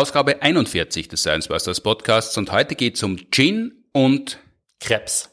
[0.00, 4.38] Ausgabe 41 des Science Busters Podcasts und heute geht es um Gin und
[4.80, 5.28] Krebs.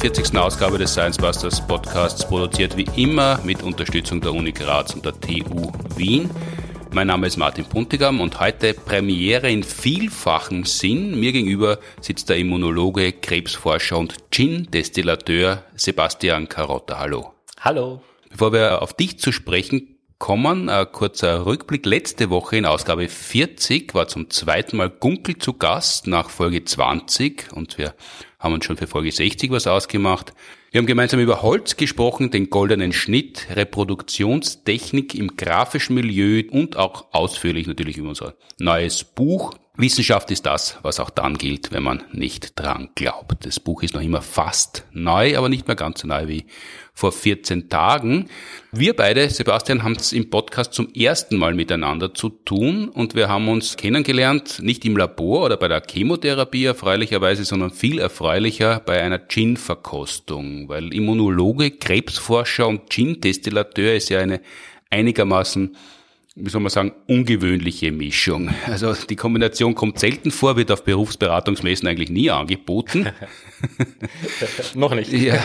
[0.00, 0.34] 40.
[0.38, 5.12] Ausgabe des Science Busters Podcasts, produziert wie immer mit Unterstützung der Uni Graz und der
[5.20, 6.30] TU Wien.
[6.90, 11.20] Mein Name ist Martin Puntigam und heute Premiere in vielfachem Sinn.
[11.20, 16.98] Mir gegenüber sitzt der Immunologe, Krebsforscher und Gin-Destillateur Sebastian Carotta.
[16.98, 17.34] Hallo.
[17.60, 18.00] Hallo.
[18.30, 21.84] Bevor wir auf dich zu sprechen kommen, ein kurzer Rückblick.
[21.84, 27.52] Letzte Woche in Ausgabe 40 war zum zweiten Mal Gunkel zu Gast nach Folge 20
[27.52, 27.94] und wir
[28.40, 30.32] haben uns schon für Folge 60 was ausgemacht.
[30.72, 37.12] Wir haben gemeinsam über Holz gesprochen, den goldenen Schnitt, Reproduktionstechnik im grafischen Milieu und auch
[37.12, 39.54] ausführlich natürlich über unser neues Buch.
[39.76, 43.46] Wissenschaft ist das, was auch dann gilt, wenn man nicht dran glaubt.
[43.46, 46.46] Das Buch ist noch immer fast neu, aber nicht mehr ganz so neu wie
[47.00, 48.26] vor 14 Tagen.
[48.72, 53.28] Wir beide, Sebastian, haben es im Podcast zum ersten Mal miteinander zu tun und wir
[53.30, 59.02] haben uns kennengelernt, nicht im Labor oder bei der Chemotherapie erfreulicherweise, sondern viel erfreulicher bei
[59.02, 64.42] einer Gin-Verkostung, weil Immunologe, Krebsforscher und Gin-Destillateur ist ja eine
[64.90, 65.74] einigermaßen
[66.36, 68.50] wie soll man sagen, ungewöhnliche Mischung.
[68.66, 73.08] Also die Kombination kommt selten vor, wird auf Berufsberatungsmessen eigentlich nie angeboten.
[74.74, 75.12] Noch nicht.
[75.12, 75.38] Ja.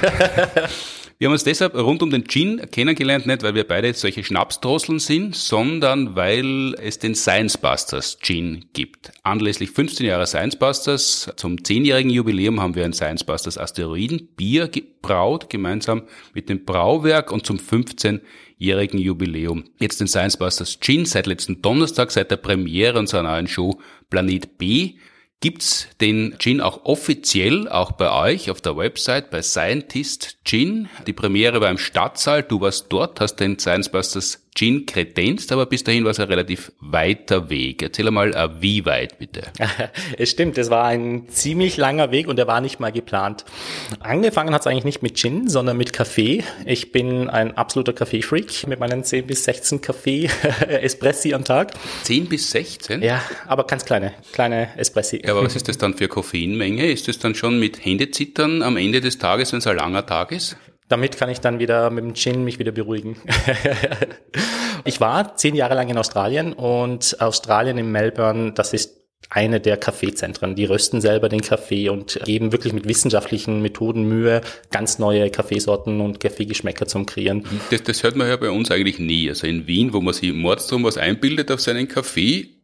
[1.17, 4.99] Wir haben uns deshalb rund um den Gin kennengelernt, nicht weil wir beide solche Schnapsdrosseln
[4.99, 9.13] sind, sondern weil es den Science Busters Gin gibt.
[9.23, 14.67] Anlässlich 15 Jahre Science Busters, zum 10-jährigen Jubiläum haben wir ein Science Busters Asteroiden Bier
[14.67, 19.63] gebraut, gemeinsam mit dem Brauwerk und zum 15-jährigen Jubiläum.
[19.79, 24.57] Jetzt den Science Busters Gin seit letzten Donnerstag, seit der Premiere unserer neuen Show Planet
[24.57, 24.95] B
[25.45, 30.89] gibt's den Gin auch offiziell, auch bei euch auf der Website, bei Scientist Gin.
[31.05, 35.65] Die Premiere war im Stadtsaal, du warst dort, hast den Science Busters Gin kredenzt, aber
[35.65, 37.83] bis dahin war es ein relativ weiter Weg.
[37.83, 39.43] Erzähl mal, äh, wie weit bitte?
[40.17, 43.43] Es stimmt, es war ein ziemlich langer Weg und der war nicht mal geplant.
[43.99, 46.43] Angefangen hat es eigentlich nicht mit Gin, sondern mit Kaffee.
[46.65, 50.29] Ich bin ein absoluter Kaffeefreak mit meinen 10 bis 16 Kaffee
[50.69, 51.73] Espressi am Tag.
[52.03, 53.01] 10 bis 16?
[53.01, 55.21] Ja, aber ganz kleine, kleine Espressi.
[55.25, 56.91] Ja, aber was ist das dann für Koffeinmenge?
[56.91, 60.31] Ist das dann schon mit Händezittern am Ende des Tages, wenn es ein langer Tag
[60.31, 60.57] ist?
[60.87, 63.17] Damit kann ich dann wieder mit dem Gin mich wieder beruhigen.
[64.85, 69.77] ich war zehn Jahre lang in Australien und Australien in Melbourne, das ist eine der
[69.77, 70.55] Kaffeezentren.
[70.55, 74.41] Die rösten selber den Kaffee und geben wirklich mit wissenschaftlichen Methoden Mühe,
[74.71, 77.43] ganz neue Kaffeesorten und Kaffeegeschmäcker zum Kreieren.
[77.71, 79.27] Das, das hört man ja bei uns eigentlich nie.
[79.29, 82.54] Also in Wien, wo man sich mordsdrum was einbildet auf seinen Kaffee,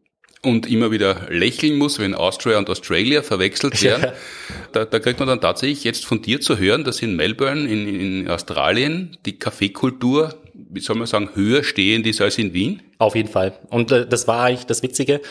[0.44, 4.06] und immer wieder lächeln muss, wenn Austria und Australia verwechselt werden.
[4.06, 4.13] Ja.
[4.72, 7.88] Da, da kriegt man dann tatsächlich jetzt von dir zu hören, dass in Melbourne, in,
[7.88, 12.81] in Australien, die Kaffeekultur, wie soll man sagen, höher stehend ist als in Wien?
[12.97, 13.57] Auf jeden Fall.
[13.69, 15.22] Und äh, das war eigentlich das Witzige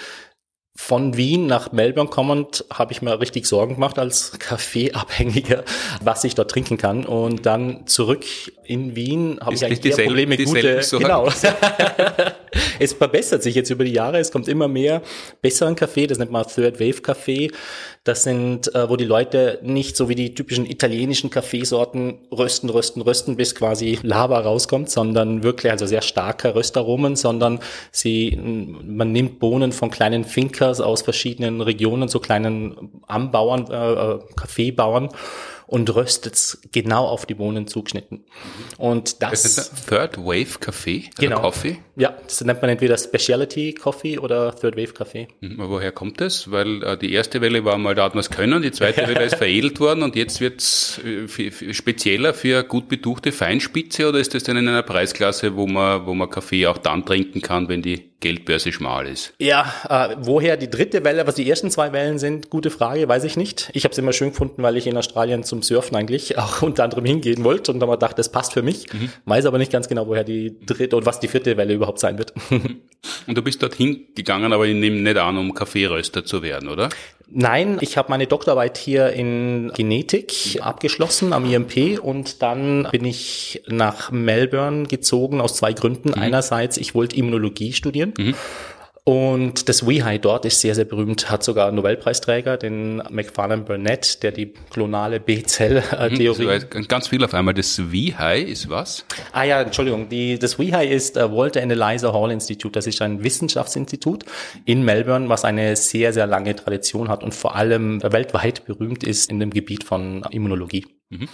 [0.81, 5.63] von Wien nach Melbourne kommend habe ich mir richtig Sorgen gemacht als Kaffeeabhängiger,
[6.03, 7.05] was ich dort trinken kann.
[7.05, 8.25] Und dann zurück
[8.65, 10.81] in Wien habe ich eigentlich dieselbe, Probleme gute.
[10.91, 11.29] Genau.
[12.81, 14.19] es verbessert sich jetzt über die Jahre.
[14.19, 15.03] Es kommt immer mehr
[15.43, 16.07] besseren Kaffee.
[16.07, 17.51] Das nennt man Third Wave Kaffee.
[18.05, 23.03] Das sind, äh, wo die Leute nicht so wie die typischen italienischen Kaffeesorten rösten, rösten,
[23.03, 27.61] rösten, bis quasi Lava rauskommt, sondern wirklich also sehr starke Röstaromen, sondern
[27.93, 34.19] sie, man nimmt Bohnen von kleinen Finkers aus verschiedenen Regionen, so kleinen Anbauern, äh, äh
[34.35, 35.11] Kaffeebauern
[35.71, 38.25] und röstet genau auf die Bohnen zugeschnitten.
[38.77, 41.41] Und das, das ist Third Wave Kaffee, genau.
[41.41, 41.79] Coffee.
[41.95, 45.29] Ja, das nennt man entweder Specialty Coffee oder Third Wave Kaffee.
[45.41, 46.51] Mhm, woher kommt das?
[46.51, 49.25] Weil äh, die erste Welle war mal, da hat man es können, die zweite Welle
[49.25, 54.35] ist veredelt worden und jetzt wird es äh, spezieller für gut betuchte Feinspitze oder ist
[54.35, 57.83] das dann in einer Preisklasse, wo man, wo man Kaffee auch dann trinken kann, wenn
[57.83, 59.33] die Geldbörse schmal ist.
[59.39, 63.25] Ja, äh, woher die dritte Welle, was die ersten zwei Wellen sind, gute Frage, weiß
[63.25, 63.71] ich nicht.
[63.73, 66.85] Ich habe es immer schön gefunden, weil ich in Australien zum Surfen eigentlich auch unter
[66.85, 68.93] anderem hingehen wollte und dann mal dachte, das passt für mich.
[68.93, 69.11] Mhm.
[69.25, 72.19] Weiß aber nicht ganz genau, woher die dritte und was die vierte Welle überhaupt sein
[72.19, 72.35] wird.
[72.51, 76.91] und du bist dorthin gegangen, aber ich nehme nicht an, um Kaffeeröster zu werden, oder?
[77.33, 83.63] Nein, ich habe meine Doktorarbeit hier in Genetik abgeschlossen am IMP und dann bin ich
[83.69, 86.09] nach Melbourne gezogen aus zwei Gründen.
[86.11, 86.19] Mhm.
[86.19, 88.15] Einerseits, ich wollte Immunologie studieren.
[88.19, 88.35] Mhm.
[89.11, 94.23] Und das WeHi dort ist sehr, sehr berühmt, hat sogar einen Nobelpreisträger, den McFarlane Burnett,
[94.23, 96.61] der die klonale B-Zell-Theorie.
[96.73, 97.53] Mhm, ganz viel auf einmal.
[97.55, 99.05] Das WeHi ist was?
[99.33, 100.09] Ah ja, Entschuldigung.
[100.09, 102.71] Die, das WeHi ist äh, Walter and Eliza Hall Institute.
[102.71, 104.27] Das ist ein Wissenschaftsinstitut
[104.65, 109.29] in Melbourne, was eine sehr, sehr lange Tradition hat und vor allem weltweit berühmt ist
[109.29, 110.87] in dem Gebiet von Immunologie.
[111.09, 111.29] Mhm.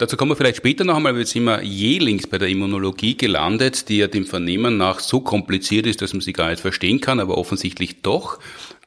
[0.00, 3.90] Dazu kommen wir vielleicht später noch einmal, jetzt sind wir jelings bei der Immunologie gelandet,
[3.90, 7.20] die ja dem Vernehmen nach so kompliziert ist, dass man sie gar nicht verstehen kann,
[7.20, 8.38] aber offensichtlich doch.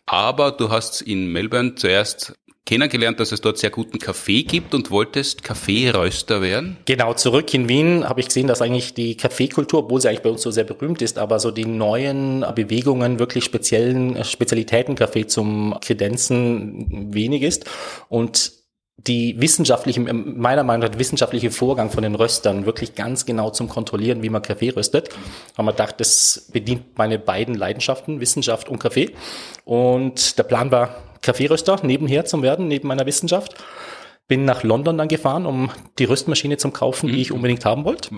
[0.07, 2.33] Aber du hast in Melbourne zuerst
[2.65, 6.77] kennengelernt, dass es dort sehr guten Kaffee gibt und wolltest Kaffeeröster werden?
[6.86, 10.31] Genau, zurück in Wien habe ich gesehen, dass eigentlich die Kaffeekultur, obwohl sie eigentlich bei
[10.31, 15.77] uns so sehr berühmt ist, aber so die neuen Bewegungen, wirklich speziellen Spezialitäten Kaffee zum
[15.80, 17.69] Kredenzen wenig ist.
[18.09, 18.62] Und
[18.98, 24.24] die wissenschaftliche, meiner Meinung nach, wissenschaftliche Vorgang von den Röstern wirklich ganz genau zum Kontrollieren,
[24.24, 25.10] wie man Kaffee röstet.
[25.57, 29.12] Haben wir gedacht, das bedient meine beiden Leidenschaften, Wissenschaft und Kaffee.
[29.66, 33.56] Und der Plan war, Kaffeeröster nebenher zu werden, neben meiner Wissenschaft.
[34.28, 35.69] Bin nach London dann gefahren, um
[36.00, 37.38] die Röstmaschine zu kaufen, die ich mhm.
[37.38, 38.10] unbedingt haben wollte.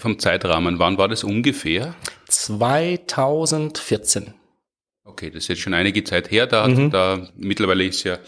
[0.00, 1.94] Vom Zeitrahmen, wann war das ungefähr?
[2.28, 4.34] 2014.
[5.04, 6.46] Okay, das ist jetzt schon einige Zeit her.
[6.46, 6.90] Da, mhm.
[6.90, 8.18] da mittlerweile ist ja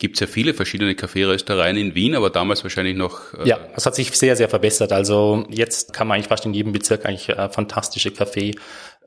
[0.00, 3.34] gibt es ja viele verschiedene Kaffeeröstereien in Wien, aber damals wahrscheinlich noch.
[3.34, 4.92] Äh ja, es hat sich sehr, sehr verbessert.
[4.92, 8.52] Also jetzt kann man eigentlich fast in jedem Bezirk eigentlich äh, fantastische Kaffee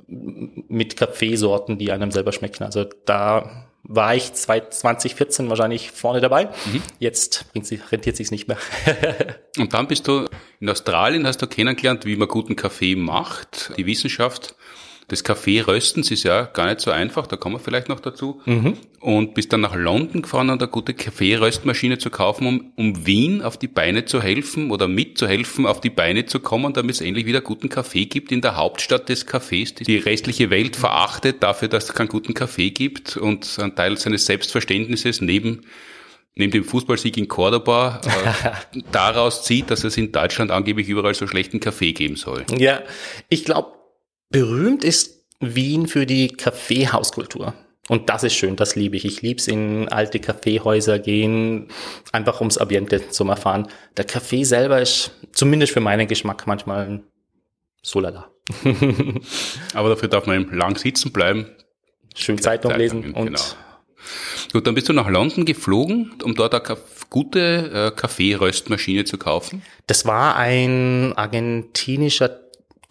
[0.07, 2.63] mit Kaffeesorten, die einem selber schmecken.
[2.63, 6.45] Also da war ich 2014 wahrscheinlich vorne dabei.
[6.45, 6.81] Mhm.
[6.99, 7.45] Jetzt
[7.91, 8.57] rentiert sich's nicht mehr.
[9.57, 10.25] Und dann bist du
[10.59, 14.55] in Australien, hast du kennengelernt, wie man guten Kaffee macht, die Wissenschaft
[15.07, 18.41] das Kaffeeröstens ist ja gar nicht so einfach, da kommen wir vielleicht noch dazu.
[18.45, 18.77] Mhm.
[18.99, 23.41] Und bist dann nach London gefahren, um eine gute Kaffeeröstmaschine zu kaufen, um, um Wien
[23.41, 27.25] auf die Beine zu helfen oder mitzuhelfen, auf die Beine zu kommen, damit es endlich
[27.25, 31.67] wieder guten Kaffee gibt in der Hauptstadt des Kaffees, die die restliche Welt verachtet dafür,
[31.67, 35.61] dass es keinen guten Kaffee gibt und ein Teil seines Selbstverständnisses neben
[36.35, 41.27] neben dem Fußballsieg in Cordoba äh, daraus zieht, dass es in Deutschland angeblich überall so
[41.27, 42.43] schlechten Kaffee geben soll.
[42.57, 42.81] Ja,
[43.29, 43.72] ich glaube,
[44.33, 47.53] Berühmt ist Wien für die Kaffeehauskultur.
[47.87, 49.05] Und das ist schön, das liebe ich.
[49.05, 51.67] Ich liebe es in alte Kaffeehäuser gehen,
[52.11, 53.67] einfach ums Ambiente zu erfahren.
[53.95, 57.03] Der Kaffee selber ist zumindest für meinen Geschmack manchmal
[57.83, 58.31] so lala.
[59.75, 61.45] Aber dafür darf man lang sitzen bleiben.
[62.15, 63.41] Schön Zeitung lesen und genau.
[64.51, 66.77] Gut, dann bist du nach London geflogen, um dort eine
[67.11, 69.61] gute äh, Kaffeeröstmaschine zu kaufen?
[69.85, 72.42] Das war ein argentinischer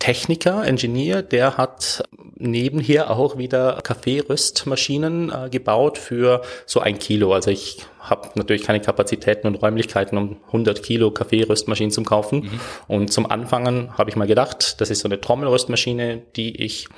[0.03, 2.03] Techniker, Ingenieur, der hat
[2.37, 7.33] nebenher auch wieder Kaffeeröstmaschinen äh, gebaut für so ein Kilo.
[7.33, 12.41] Also ich habe natürlich keine Kapazitäten und Räumlichkeiten, um 100 Kilo Kaffeeröstmaschinen zu kaufen.
[12.41, 12.61] Mhm.
[12.89, 16.89] Und zum Anfangen habe ich mal gedacht, das ist so eine Trommelröstmaschine, die ich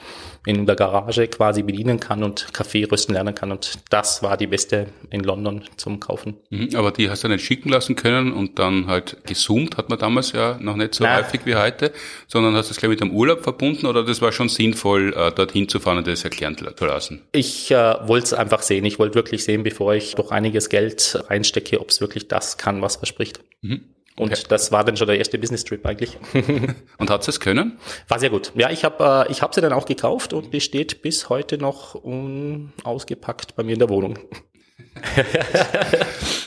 [0.47, 3.51] in der Garage quasi bedienen kann und Kaffee rösten lernen kann.
[3.51, 6.37] Und das war die beste in London zum Kaufen.
[6.51, 9.99] Mhm, aber die hast du nicht schicken lassen können und dann halt gezoomt, hat man
[9.99, 11.25] damals ja noch nicht so Nein.
[11.25, 11.93] häufig wie heute,
[12.29, 15.33] sondern hast du es gleich mit dem Urlaub verbunden oder das war schon sinnvoll, äh,
[15.33, 17.23] dorthin zu fahren und das erklären zu lassen?
[17.33, 18.85] Ich äh, wollte es einfach sehen.
[18.85, 22.83] Ich wollte wirklich sehen, bevor ich doch einiges Geld reinstecke, ob es wirklich das kann,
[22.83, 23.41] was verspricht.
[23.63, 23.83] Mhm.
[24.17, 24.43] Und okay.
[24.49, 26.17] das war dann schon der erste Business Trip eigentlich.
[26.99, 27.79] und hat es können?
[28.07, 28.53] War sehr gut.
[28.55, 31.59] Ja, ich habe äh, ich hab sie dann auch gekauft und die steht bis heute
[31.59, 34.19] noch unausgepackt bei mir in der Wohnung.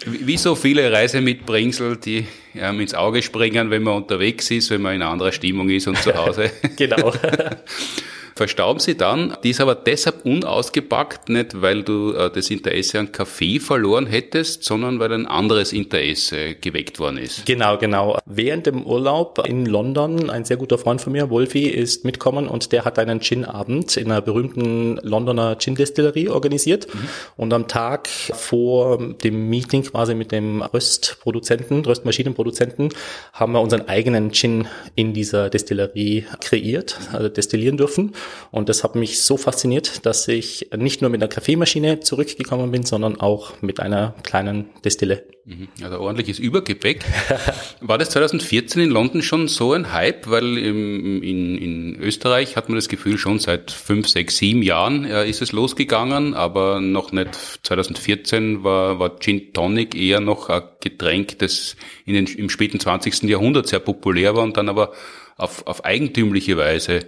[0.06, 4.96] Wie so viele Reisemitbringsel, die ähm, ins Auge springen, wenn man unterwegs ist, wenn man
[4.96, 6.52] in anderer Stimmung ist und zu Hause.
[6.78, 7.14] genau.
[8.38, 9.36] verstauben sie dann.
[9.44, 14.64] Die ist aber deshalb unausgepackt, nicht weil du äh, das Interesse an Kaffee verloren hättest,
[14.64, 17.46] sondern weil ein anderes Interesse geweckt worden ist.
[17.46, 18.18] Genau, genau.
[18.26, 22.72] Während dem Urlaub in London, ein sehr guter Freund von mir, Wolfi, ist mitkommen und
[22.72, 26.88] der hat einen Gin-Abend in einer berühmten Londoner Gin-Destillerie organisiert.
[26.94, 27.00] Mhm.
[27.36, 32.90] Und am Tag vor dem Meeting quasi mit dem Röstproduzenten, Röstmaschinenproduzenten,
[33.34, 38.14] haben wir unseren eigenen Gin in dieser Destillerie kreiert, also destillieren dürfen.
[38.52, 42.84] Und das hat mich so fasziniert, dass ich nicht nur mit einer Kaffeemaschine zurückgekommen bin,
[42.84, 45.24] sondern auch mit einer kleinen Destille.
[45.48, 45.70] Mhm.
[45.82, 47.06] Also ordentliches Übergepäck.
[47.80, 50.30] War das 2014 in London schon so ein Hype?
[50.30, 55.06] Weil im, in, in Österreich hat man das Gefühl, schon seit fünf, sechs, sieben Jahren
[55.06, 60.64] äh, ist es losgegangen, aber noch nicht 2014 war, war Gin Tonic eher noch ein
[60.82, 63.24] Getränk, das in den, im späten 20.
[63.24, 64.92] Jahrhundert sehr populär war und dann aber
[65.38, 67.06] auf, auf eigentümliche Weise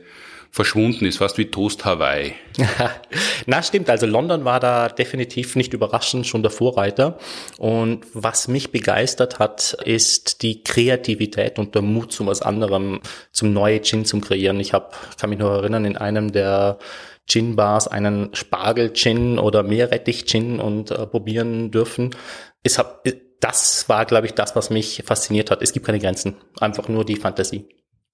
[0.52, 2.34] verschwunden ist, fast wie Toast Hawaii.
[3.46, 3.90] Na, stimmt.
[3.90, 7.18] Also London war da definitiv nicht überraschend schon der Vorreiter.
[7.58, 13.00] Und was mich begeistert hat, ist die Kreativität und der Mut zu was anderem,
[13.32, 14.60] zum neue Gin zum Kreieren.
[14.60, 16.80] Ich hab, kann mich nur erinnern, in einem der
[17.28, 22.16] Gin-Bars einen Spargel-Gin oder Meerrettich-Gin und äh, probieren dürfen.
[22.64, 23.04] Es hab,
[23.40, 25.62] das war, glaube ich, das, was mich fasziniert hat.
[25.62, 27.68] Es gibt keine Grenzen, einfach nur die Fantasie.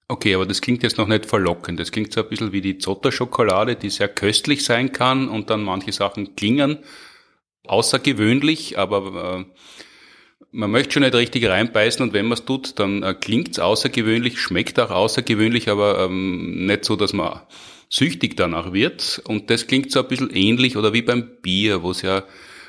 [0.08, 1.80] Okay, aber das klingt jetzt noch nicht verlockend.
[1.80, 5.64] Das klingt so ein bisschen wie die Zotter-Schokolade, die sehr köstlich sein kann und dann
[5.64, 6.78] manche Sachen klingen
[7.66, 9.64] außergewöhnlich, aber äh,
[10.52, 13.58] man möchte schon nicht richtig reinbeißen und wenn man es tut, dann äh, klingt es
[13.58, 17.40] außergewöhnlich, schmeckt auch außergewöhnlich, aber ähm, nicht so, dass man
[17.88, 19.20] süchtig danach wird.
[19.26, 22.22] Und das klingt so ein bisschen ähnlich oder wie beim Bier, wo es ja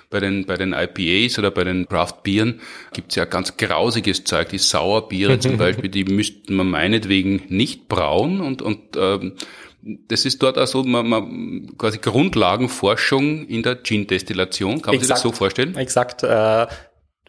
[0.09, 2.61] bei den, bei den IPAs oder bei den Craft-Bieren
[2.93, 4.49] gibt's ja ganz grausiges Zeug.
[4.49, 9.33] Die Sauerbiere zum Beispiel, die müssten man meinetwegen nicht brauen und, und ähm,
[9.81, 14.81] das ist dort also man, man, quasi Grundlagenforschung in der Gin-Destillation.
[14.81, 15.75] Kann man sich das so vorstellen?
[15.75, 16.23] Exakt.
[16.23, 16.67] Äh,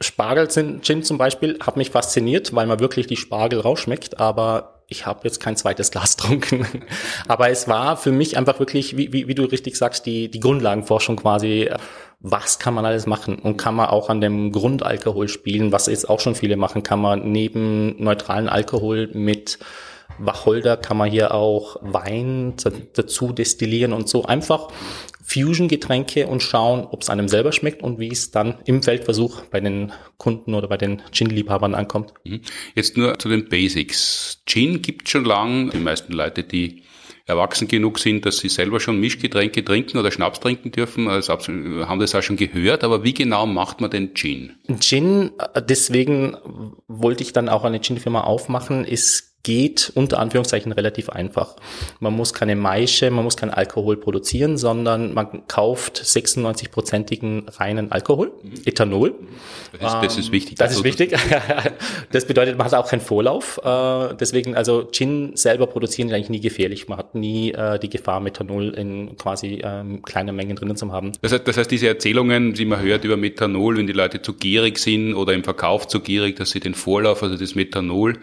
[0.00, 5.20] Spargel-Gin zum Beispiel hat mich fasziniert, weil man wirklich die Spargel rausschmeckt, aber ich habe
[5.24, 6.66] jetzt kein zweites Glas getrunken.
[7.26, 10.40] Aber es war für mich einfach wirklich, wie, wie, wie du richtig sagst, die, die
[10.40, 11.70] Grundlagenforschung quasi.
[12.20, 13.38] Was kann man alles machen?
[13.38, 17.00] Und kann man auch an dem Grundalkohol spielen, was jetzt auch schon viele machen, kann
[17.00, 19.58] man neben neutralen Alkohol mit
[20.18, 22.54] Wacholder kann man hier auch Wein
[22.94, 24.68] dazu destillieren und so einfach
[25.22, 29.60] Fusion-Getränke und schauen, ob es einem selber schmeckt und wie es dann im Feldversuch bei
[29.60, 32.14] den Kunden oder bei den Gin-Liebhabern ankommt.
[32.24, 32.40] Mhm.
[32.74, 34.42] Jetzt nur zu den Basics.
[34.46, 35.70] Gin gibt schon lang.
[35.70, 36.82] Die meisten Leute, die
[37.28, 42.00] erwachsen genug sind, dass sie selber schon Mischgetränke trinken oder Schnaps trinken dürfen, also haben
[42.00, 42.82] das auch schon gehört.
[42.82, 44.54] Aber wie genau macht man den Gin?
[44.80, 46.36] Gin, äh, deswegen
[46.88, 51.56] wollte ich dann auch eine Gin-Firma aufmachen, ist geht unter Anführungszeichen relativ einfach.
[52.00, 58.32] Man muss keine Maische, man muss keinen Alkohol produzieren, sondern man kauft 96-prozentigen reinen Alkohol,
[58.64, 59.14] Ethanol.
[59.80, 60.58] Das ist, das ist wichtig.
[60.58, 61.16] Das ist wichtig.
[62.12, 63.60] das bedeutet, man hat auch keinen Vorlauf.
[63.64, 66.88] Äh, deswegen, also Gin selber produzieren ist eigentlich nie gefährlich.
[66.88, 71.12] Man hat nie äh, die Gefahr, Methanol in quasi ähm, kleinen Mengen drinnen zu haben.
[71.22, 74.34] Das heißt, das heißt, diese Erzählungen, die man hört über Methanol, wenn die Leute zu
[74.34, 78.14] gierig sind oder im Verkauf zu gierig, dass sie den Vorlauf, also das Methanol,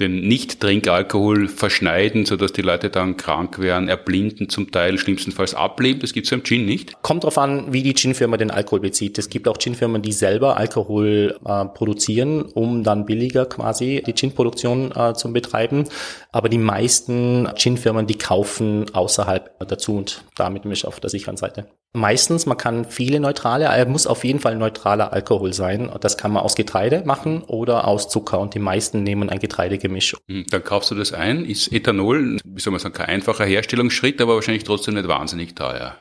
[0.00, 6.00] den Nicht-Trinkalkohol verschneiden, sodass die Leute dann krank werden, erblinden zum Teil, schlimmstenfalls ableben.
[6.00, 7.02] Das gibt's ja im Gin nicht.
[7.02, 9.18] Kommt drauf an, wie die Gin-Firma den Alkohol bezieht.
[9.18, 14.92] Es gibt auch Gin-Firmen, die selber Alkohol äh, produzieren, um dann billiger quasi die Gin-Produktion
[14.94, 15.84] äh, zu betreiben.
[16.30, 21.66] Aber die meisten Gin-Firmen, die kaufen außerhalb dazu und damit mich auf der sicheren Seite.
[21.94, 25.90] Meistens, man kann viele neutrale, er muss auf jeden Fall neutraler Alkohol sein.
[26.00, 30.14] Das kann man aus Getreide machen oder aus Zucker und die meisten nehmen ein Getreidegemisch.
[30.28, 31.44] Hm, dann kaufst du das ein.
[31.44, 35.96] Ist Ethanol, wie soll man sagen, kein einfacher Herstellungsschritt, aber wahrscheinlich trotzdem nicht wahnsinnig teuer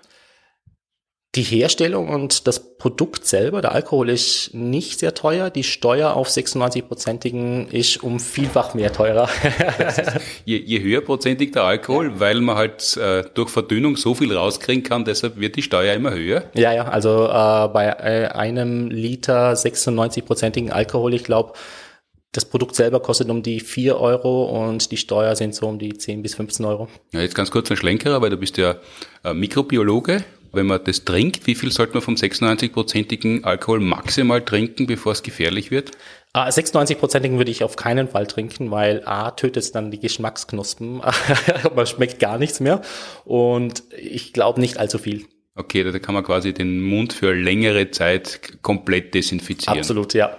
[1.37, 5.51] die Herstellung und das Produkt selber, der Alkohol ist nicht sehr teuer.
[5.51, 9.29] Die Steuer auf 96-prozentigen ist um vielfach mehr teurer.
[10.45, 14.83] je, je höher prozentig der Alkohol, weil man halt äh, durch Verdünnung so viel rauskriegen
[14.83, 16.45] kann, deshalb wird die Steuer immer höher.
[16.55, 21.53] Ja, ja, also äh, bei äh, einem Liter 96-prozentigen Alkohol, ich glaube,
[22.31, 25.97] das Produkt selber kostet um die 4 Euro und die Steuer sind so um die
[25.97, 26.87] 10 bis 15 Euro.
[27.11, 28.75] Ja, jetzt ganz kurz ein Schlenkerer, weil du bist ja
[29.23, 34.87] äh, Mikrobiologe wenn man das trinkt, wie viel sollte man vom 96-prozentigen Alkohol maximal trinken,
[34.87, 35.91] bevor es gefährlich wird?
[36.35, 41.01] 96-prozentigen ah, würde ich auf keinen Fall trinken, weil A, tötet es dann die Geschmacksknospen.
[41.75, 42.81] man schmeckt gar nichts mehr.
[43.25, 45.25] Und ich glaube nicht allzu viel.
[45.55, 49.79] Okay, da kann man quasi den Mund für längere Zeit komplett desinfizieren.
[49.79, 50.37] Absolut, ja.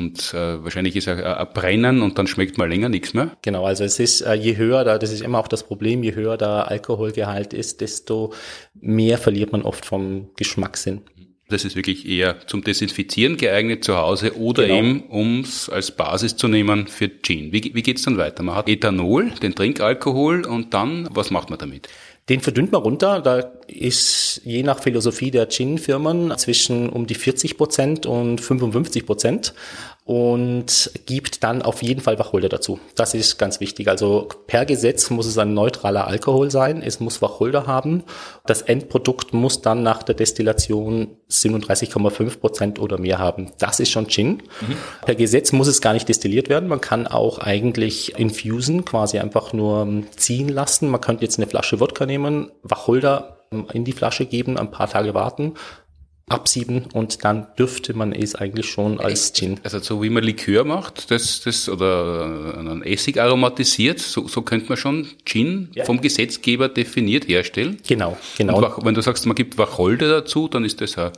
[0.00, 3.36] Und äh, wahrscheinlich ist er ein Brennen und dann schmeckt mal länger nichts mehr.
[3.42, 6.14] Genau, also es ist, äh, je höher da, das ist immer auch das Problem, je
[6.14, 8.32] höher der Alkoholgehalt ist, desto
[8.80, 11.02] mehr verliert man oft vom Geschmackssinn.
[11.50, 14.78] Das ist wirklich eher zum Desinfizieren geeignet zu Hause oder genau.
[14.78, 17.52] eben, um es als Basis zu nehmen für Gin.
[17.52, 18.42] Wie, wie geht's dann weiter?
[18.42, 21.88] Man hat Ethanol, den Trinkalkohol und dann, was macht man damit?
[22.28, 23.20] Den verdünnt man runter.
[23.20, 29.52] Da ist je nach Philosophie der Gin-Firmen zwischen um die 40 Prozent und 55 Prozent
[30.10, 32.80] und gibt dann auf jeden Fall Wacholder dazu.
[32.96, 33.86] Das ist ganz wichtig.
[33.86, 36.82] Also per Gesetz muss es ein neutraler Alkohol sein.
[36.82, 38.02] Es muss Wacholder haben.
[38.44, 43.52] Das Endprodukt muss dann nach der Destillation 37,5 Prozent oder mehr haben.
[43.58, 44.42] Das ist schon Gin.
[44.60, 44.76] Mhm.
[45.06, 46.68] Per Gesetz muss es gar nicht destilliert werden.
[46.68, 50.88] Man kann auch eigentlich infusen, quasi einfach nur ziehen lassen.
[50.88, 53.36] Man könnte jetzt eine Flasche Wodka nehmen, Wacholder
[53.72, 55.54] in die Flasche geben, ein paar Tage warten,
[56.30, 59.58] absieben und dann dürfte man es eigentlich schon als Gin.
[59.64, 64.68] Also so wie man Likör macht, das, das oder einen Essig aromatisiert, so, so könnte
[64.68, 65.84] man schon Gin ja.
[65.84, 67.78] vom Gesetzgeber definiert herstellen.
[67.86, 68.58] Genau, genau.
[68.58, 71.10] Und wenn du sagst, man gibt Wacholder dazu, dann ist das ein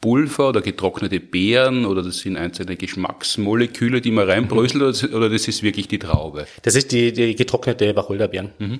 [0.00, 5.14] Pulver oder getrocknete Beeren oder das sind einzelne Geschmacksmoleküle, die man reinbröselt mhm.
[5.14, 6.46] oder, das ist wirklich die Traube?
[6.62, 8.50] Das ist die, die getrocknete Wacholderbeeren.
[8.58, 8.78] Mhm.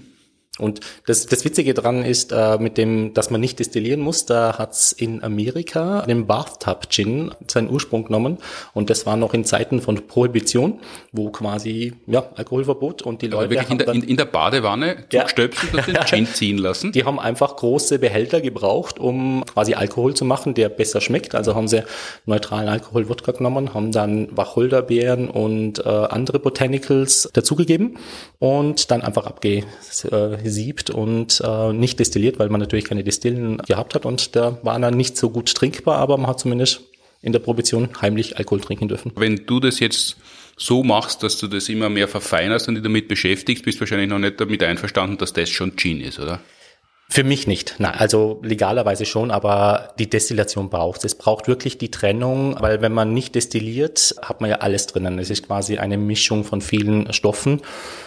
[0.58, 4.58] Und das, das Witzige dran ist, äh, mit dem, dass man nicht destillieren muss, da
[4.58, 8.38] hat's in Amerika den Bathtub Gin seinen Ursprung genommen.
[8.74, 10.80] Und das war noch in Zeiten von Prohibition,
[11.12, 15.20] wo quasi ja, Alkoholverbot und die Leute wirklich in der, in, in der Badewanne Ja.
[15.20, 16.92] zugestöpselt und den Gin ziehen lassen.
[16.92, 21.34] Die haben einfach große Behälter gebraucht, um quasi Alkohol zu machen, der besser schmeckt.
[21.34, 21.84] Also haben sie
[22.26, 27.96] neutralen Alkohol-Wodka genommen, haben dann Wacholderbeeren und äh, andere Botanicals dazugegeben
[28.40, 29.26] und dann einfach
[30.40, 34.78] abgesiebt und äh, nicht destilliert, weil man natürlich keine Destillen gehabt hat und der war
[34.80, 36.80] dann nicht so gut trinkbar, aber man hat zumindest
[37.22, 39.12] in der Prohibition heimlich Alkohol trinken dürfen.
[39.16, 40.16] Wenn du das jetzt
[40.56, 44.08] so machst, dass du das immer mehr verfeinerst und dich damit beschäftigst, bist du wahrscheinlich
[44.08, 46.40] noch nicht damit einverstanden, dass das schon Gin ist, oder?
[47.12, 47.74] Für mich nicht.
[47.78, 51.16] Nein, also legalerweise schon, aber die Destillation braucht es.
[51.16, 55.18] braucht wirklich die Trennung, weil wenn man nicht destilliert, hat man ja alles drinnen.
[55.18, 57.62] Es ist quasi eine Mischung von vielen Stoffen,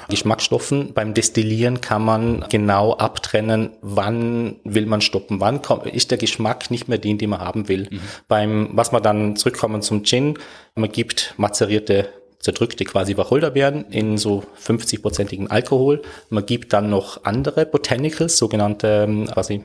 [0.07, 0.93] Geschmacksstoffen.
[0.93, 6.71] Beim Destillieren kann man genau abtrennen, wann will man stoppen, wann kommt, ist der Geschmack
[6.71, 7.89] nicht mehr den, den man haben will.
[8.29, 10.39] Beim, was man dann zurückkommen zum Gin,
[10.75, 12.07] man gibt mazerierte
[12.43, 16.01] zerdrückte quasi Wacholderbeeren in so 50-prozentigen Alkohol.
[16.29, 19.63] Man gibt dann noch andere Botanicals, sogenannte ähm, quasi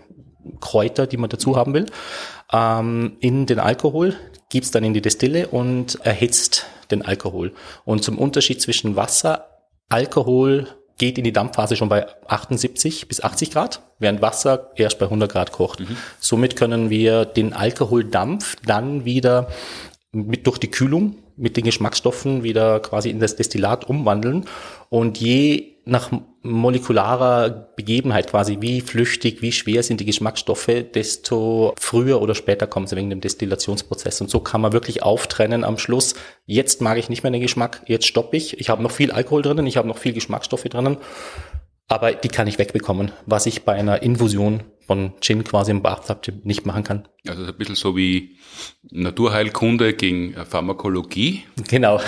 [0.60, 1.86] Kräuter, die man dazu haben will,
[2.52, 4.14] ähm, in den Alkohol,
[4.48, 7.52] gibt's dann in die Destille und erhitzt den Alkohol.
[7.84, 9.48] Und zum Unterschied zwischen Wasser,
[9.88, 15.06] Alkohol geht in die Dampfphase schon bei 78 bis 80 Grad, während Wasser erst bei
[15.06, 15.82] 100 Grad kocht.
[16.20, 19.48] Somit können wir den Alkoholdampf dann wieder
[20.12, 24.44] mit durch die Kühlung mit den Geschmacksstoffen wieder quasi in das Destillat umwandeln.
[24.90, 26.10] Und je nach
[26.42, 32.86] molekularer Begebenheit quasi, wie flüchtig, wie schwer sind die Geschmacksstoffe, desto früher oder später kommen
[32.86, 34.20] sie wegen dem Destillationsprozess.
[34.20, 36.14] Und so kann man wirklich auftrennen am Schluss,
[36.44, 39.40] jetzt mag ich nicht mehr den Geschmack, jetzt stoppe ich, ich habe noch viel Alkohol
[39.40, 40.98] drinnen, ich habe noch viel Geschmacksstoffe drinnen,
[41.88, 46.44] aber die kann ich wegbekommen, was ich bei einer Infusion von Gin quasi im Bathtub
[46.44, 47.06] nicht machen kann.
[47.28, 48.36] Also ein bisschen so wie
[48.90, 52.00] Naturheilkunde gegen äh, Pharmakologie, Genau.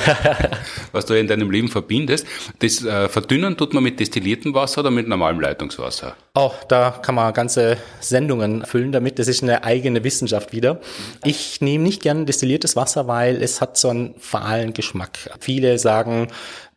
[0.92, 2.26] was du in deinem Leben verbindest.
[2.60, 6.16] Das äh, verdünnen tut man mit destilliertem Wasser oder mit normalem Leitungswasser?
[6.32, 9.18] Auch da kann man ganze Sendungen füllen damit.
[9.18, 10.80] Das ist eine eigene Wissenschaft wieder.
[11.24, 15.18] Ich nehme nicht gern destilliertes Wasser, weil es hat so einen fahlen Geschmack.
[15.40, 16.28] Viele sagen,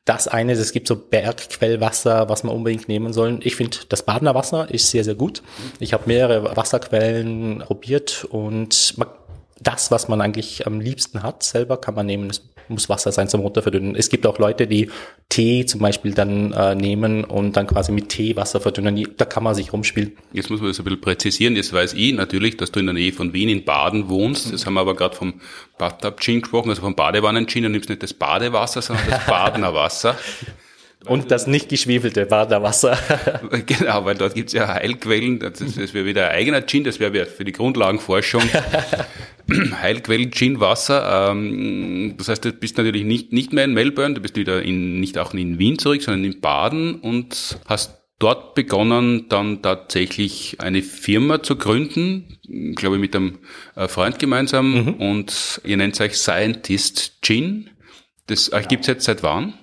[0.05, 3.39] das eine, es gibt so Bergquellwasser, was man unbedingt nehmen soll.
[3.43, 5.41] Ich finde, das Badener Wasser ist sehr, sehr gut.
[5.79, 9.07] Ich habe mehrere Wasserquellen probiert und man,
[9.63, 12.29] das, was man eigentlich am liebsten hat, selber kann man nehmen.
[12.29, 13.95] Es muss Wasser sein zum Runterverdünnen.
[13.95, 14.89] Es gibt auch Leute, die
[15.29, 19.07] Tee zum Beispiel dann äh, nehmen und dann quasi mit Tee Wasser verdünnen.
[19.17, 20.13] Da kann man sich rumspielen.
[20.31, 21.55] Jetzt muss man das ein bisschen präzisieren.
[21.55, 24.53] Jetzt weiß ich natürlich, dass du in der Nähe von Wien in Baden wohnst.
[24.53, 25.41] Das haben wir aber gerade vom
[25.77, 27.63] Bathtub-Gin gesprochen, also vom Badewannen-Gin.
[27.63, 30.15] Du nimmst nicht das Badewasser, sondern das Badener Wasser.
[31.05, 32.97] Und das nicht geschwefelte Badener Wasser.
[33.65, 35.39] Genau, weil dort gibt's ja Heilquellen.
[35.39, 38.43] Das, das wäre wieder ein eigener Gin, das wäre für die Grundlagenforschung.
[39.81, 41.31] Heilquellen-Gin, Wasser.
[41.31, 44.99] Ähm, das heißt, du bist natürlich nicht, nicht mehr in Melbourne, du bist wieder in,
[44.99, 50.81] nicht auch in Wien zurück, sondern in Baden und hast dort begonnen, dann tatsächlich eine
[50.81, 52.37] Firma zu gründen,
[52.75, 53.39] glaube ich mit einem
[53.75, 57.69] äh, Freund gemeinsam und ihr nennt euch Scientist Gin.
[58.27, 59.53] Das äh, gibt's jetzt seit wann?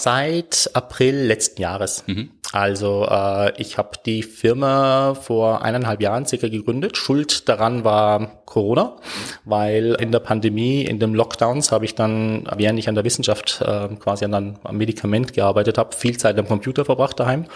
[0.00, 2.04] Seit April letzten Jahres.
[2.52, 6.96] Also äh, ich habe die Firma vor eineinhalb Jahren circa gegründet.
[6.96, 8.96] Schuld daran war Corona,
[9.44, 13.60] weil in der Pandemie, in den Lockdowns habe ich dann, während ich an der Wissenschaft
[13.60, 17.46] äh, quasi an einem am Medikament gearbeitet habe, viel Zeit am Computer verbracht daheim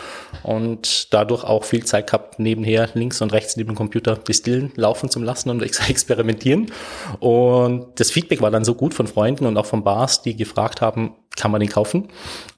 [0.43, 5.09] und dadurch auch viel Zeit gehabt, nebenher links und rechts neben dem Computer Distillen laufen
[5.09, 6.73] zu lassen und ex experimentieren.
[7.21, 10.81] Und das Feedback war dann so gut von Freunden und auch von Bars, die gefragt
[10.81, 12.09] haben, kann man den kaufen?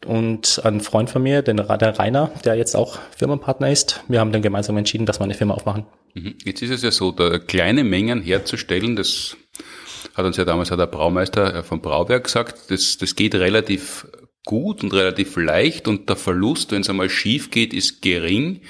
[0.07, 4.33] Und ein Freund von mir, der, der Rainer, der jetzt auch Firmenpartner ist, wir haben
[4.33, 5.87] dann gemeinsam entschieden, dass wir eine Firma aufmachen.
[6.15, 6.35] Mhm.
[6.45, 9.37] Jetzt ist es ja so, da kleine Mengen herzustellen, das
[10.15, 14.07] hat uns ja damals auch der Braumeister äh, vom Brauwerk gesagt, das, das geht relativ
[14.45, 18.61] gut und relativ leicht und der Verlust, wenn es einmal schief geht, ist gering.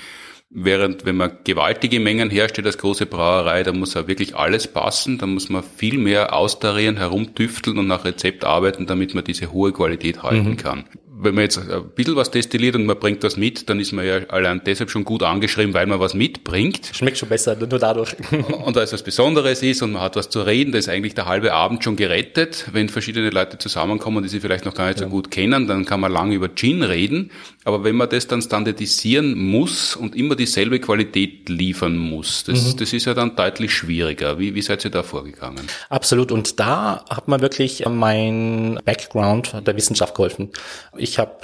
[0.56, 5.18] Während wenn man gewaltige Mengen herstellt als große Brauerei, da muss auch wirklich alles passen,
[5.18, 9.72] da muss man viel mehr austarieren, herumtüfteln und nach Rezept arbeiten, damit man diese hohe
[9.72, 10.84] Qualität halten kann.
[11.24, 14.06] Wenn man jetzt ein bisschen was destilliert und man bringt was mit, dann ist man
[14.06, 16.90] ja allein deshalb schon gut angeschrieben, weil man was mitbringt.
[16.92, 18.14] Schmeckt schon besser, nur dadurch.
[18.64, 21.14] Und weil es was Besonderes ist und man hat was zu reden, da ist eigentlich
[21.14, 22.66] der halbe Abend schon gerettet.
[22.72, 26.00] Wenn verschiedene Leute zusammenkommen, die sich vielleicht noch gar nicht so gut kennen, dann kann
[26.00, 27.30] man lange über Gin reden.
[27.64, 32.92] Aber wenn man das dann standardisieren muss und immer dieselbe Qualität liefern muss, das, das
[32.92, 34.38] ist ja dann deutlich schwieriger.
[34.38, 35.66] Wie, wie seid ihr da vorgegangen?
[35.88, 36.32] Absolut.
[36.32, 40.50] Und da hat man wirklich mein Background der Wissenschaft geholfen.
[40.96, 41.36] Ich ich habe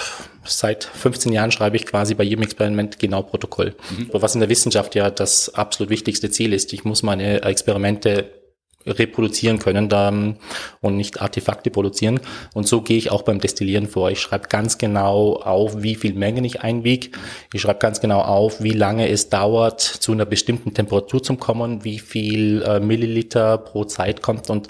[0.43, 3.73] seit 15 Jahren schreibe ich quasi bei jedem Experiment genau Protokoll.
[3.89, 4.09] Mhm.
[4.11, 6.73] Was in der Wissenschaft ja das absolut wichtigste Ziel ist.
[6.73, 8.29] Ich muss meine Experimente
[8.85, 12.19] reproduzieren können da, und nicht Artefakte produzieren.
[12.53, 14.11] Und so gehe ich auch beim Destillieren vor.
[14.11, 17.11] Ich schreibe ganz genau auf, wie viel Mengen ich einwiege.
[17.53, 21.85] Ich schreibe ganz genau auf, wie lange es dauert, zu einer bestimmten Temperatur zu kommen,
[21.85, 24.67] wie viel äh, Milliliter pro Zeit kommt und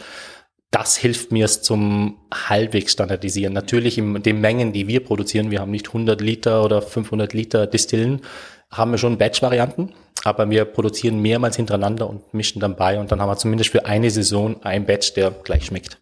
[0.71, 3.53] das hilft mir es zum halbwegs standardisieren.
[3.53, 7.67] Natürlich in den Mengen, die wir produzieren, wir haben nicht 100 Liter oder 500 Liter
[7.67, 8.21] Distillen,
[8.71, 9.91] haben wir schon Batch-Varianten,
[10.23, 13.85] aber wir produzieren mehrmals hintereinander und mischen dann bei und dann haben wir zumindest für
[13.85, 16.01] eine Saison ein Batch, der gleich schmeckt.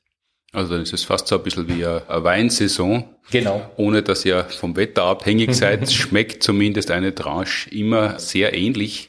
[0.51, 3.03] Also dann ist es fast so ein bisschen wie eine Weinsaison.
[3.31, 3.69] Genau.
[3.77, 9.08] Ohne dass ihr vom Wetter abhängig seid, schmeckt zumindest eine Tranche immer sehr ähnlich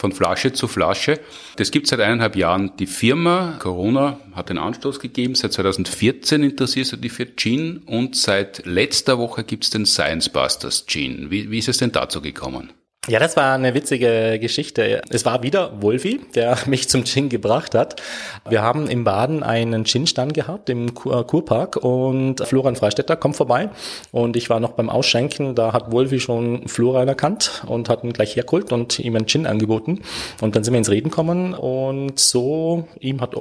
[0.00, 1.20] von Flasche zu Flasche.
[1.56, 3.56] Das gibt seit eineinhalb Jahren die Firma.
[3.58, 5.34] Corona hat den Anstoß gegeben.
[5.34, 10.30] Seit 2014 interessierst du dich für Gin und seit letzter Woche gibt es den Science
[10.30, 11.30] Busters Gin.
[11.30, 12.72] Wie, wie ist es denn dazu gekommen?
[13.10, 15.02] Ja, das war eine witzige Geschichte.
[15.10, 18.00] Es war wieder Wolfi, der mich zum Gin gebracht hat.
[18.48, 23.68] Wir haben im Baden einen Gin-Stand gehabt im Kurpark und Florian Freistetter kommt vorbei
[24.12, 28.12] und ich war noch beim Ausschenken, da hat Wolfi schon Florian erkannt und hat ihn
[28.12, 30.02] gleich hergeholt und ihm einen Gin angeboten
[30.40, 33.34] und dann sind wir ins Reden gekommen und so, ihm hat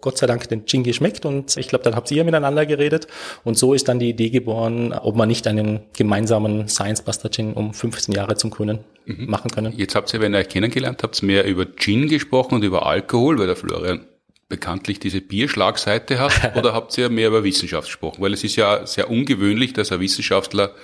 [0.00, 3.06] Gott sei Dank den Gin geschmeckt und ich glaube, dann habt ihr miteinander geredet
[3.44, 7.54] und so ist dann die Idee geboren, ob man nicht einen gemeinsamen Science Buster Gin
[7.54, 9.28] um 15 Jahre zum Grünen mhm.
[9.28, 9.72] machen können.
[9.76, 13.38] Jetzt habt ihr, wenn ihr euch kennengelernt habt, mehr über Gin gesprochen und über Alkohol,
[13.38, 14.06] weil der Florian
[14.48, 18.22] bekanntlich diese Bierschlagseite hat, oder habt ihr mehr über Wissenschaft gesprochen?
[18.22, 20.74] Weil es ist ja sehr ungewöhnlich, dass ein Wissenschaftler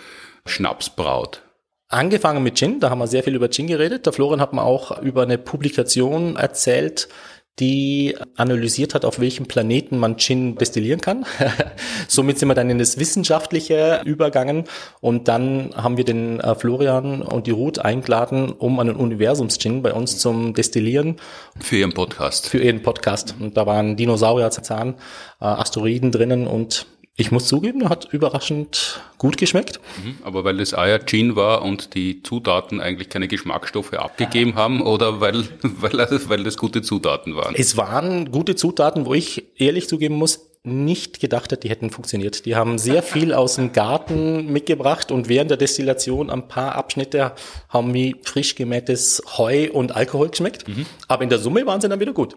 [0.47, 1.43] Schnaps braut.
[1.89, 4.07] Angefangen mit Gin, da haben wir sehr viel über Gin geredet.
[4.07, 7.09] Der Florian hat mir auch über eine Publikation erzählt,
[7.59, 11.25] die analysiert hat, auf welchem Planeten man Gin destillieren kann.
[12.09, 14.65] Somit sind wir dann in das Wissenschaftliche übergangen
[15.01, 19.95] und dann haben wir den äh, Florian und die Ruth eingeladen, um einen Universums-Gin bei
[19.95, 21.17] uns zum Destillieren.
[21.59, 22.49] Für ihren Podcast.
[22.49, 23.35] Für ihren Podcast.
[23.41, 24.95] Und da waren Dinosaurier, Zahn,
[25.41, 26.87] äh, Asteroiden drinnen und
[27.19, 29.81] ich muss zugeben, er hat überraschend gut geschmeckt.
[30.05, 34.83] Mhm, aber weil das Eier Gin war und die Zutaten eigentlich keine Geschmacksstoffe abgegeben haben
[34.83, 35.99] oder weil, weil,
[36.29, 37.55] weil das gute Zutaten waren?
[37.57, 42.45] Es waren gute Zutaten, wo ich ehrlich zugeben muss, nicht gedacht hätte, die hätten funktioniert.
[42.45, 47.33] Die haben sehr viel aus dem Garten mitgebracht und während der Destillation ein paar Abschnitte
[47.69, 50.69] haben wie frisch gemähtes Heu und Alkohol geschmeckt.
[50.69, 50.85] Mhm.
[51.09, 52.37] Aber in der Summe waren sie dann wieder gut.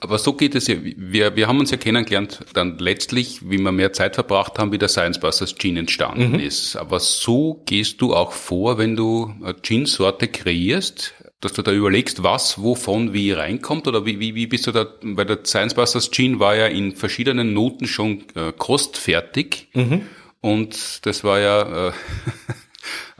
[0.00, 0.76] Aber so geht es ja.
[0.80, 4.78] Wir, wir haben uns ja kennengelernt, dann letztlich, wie wir mehr Zeit verbracht haben, wie
[4.78, 6.40] der Science Busters Gin entstanden mhm.
[6.40, 6.76] ist.
[6.76, 12.22] Aber so gehst du auch vor, wenn du eine Gin-Sorte kreierst, dass du da überlegst,
[12.22, 16.10] was, wovon, wie reinkommt oder wie, wie, wie bist du da, weil der Science Busters
[16.10, 20.02] Gin war ja in verschiedenen Noten schon äh, kostfertig mhm.
[20.40, 21.92] und das war ja äh,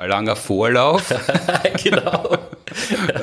[0.07, 1.15] langer Vorlauf.
[1.85, 2.39] genau.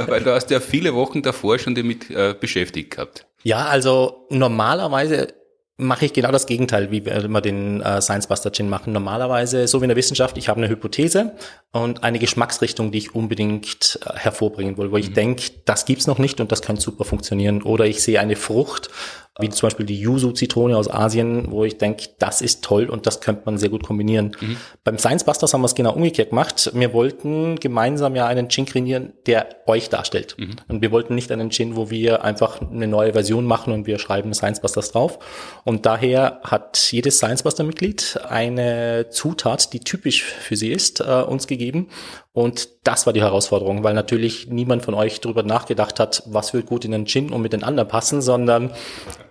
[0.08, 3.26] weil du hast ja viele Wochen davor schon damit äh, beschäftigt gehabt.
[3.44, 5.34] Ja, also normalerweise
[5.78, 8.94] mache ich genau das Gegenteil, wie wir den äh, Science Buster Gin machen.
[8.94, 11.36] Normalerweise, so wie in der Wissenschaft, ich habe eine Hypothese
[11.72, 15.14] und eine Geschmacksrichtung, die ich unbedingt äh, hervorbringen will, wo ich mhm.
[15.14, 17.62] denke, das gibt's noch nicht und das könnte super funktionieren.
[17.62, 18.90] Oder ich sehe eine Frucht
[19.40, 23.22] wie zum Beispiel die Yuzu-Zitrone aus Asien, wo ich denke, das ist toll und das
[23.22, 24.36] könnte man sehr gut kombinieren.
[24.40, 24.58] Mhm.
[24.84, 26.72] Beim Science Busters haben wir es genau umgekehrt gemacht.
[26.74, 30.36] Wir wollten gemeinsam ja einen Gin kreieren, der euch darstellt.
[30.38, 30.56] Mhm.
[30.68, 34.00] Und wir wollten nicht einen Gin, wo wir einfach eine neue Version machen und wir
[34.00, 35.20] schreiben Science Busters drauf.
[35.64, 41.48] Und daher hat jedes Science Buster-Mitglied eine Zutat, die typisch für sie ist, äh, uns
[41.48, 41.90] gegeben.
[42.34, 46.68] Und das war die Herausforderung, weil natürlich niemand von euch darüber nachgedacht hat, was wird
[46.68, 48.72] gut in den Gin und mit den anderen passen, sondern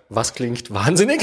[0.09, 1.21] was klingt wahnsinnig.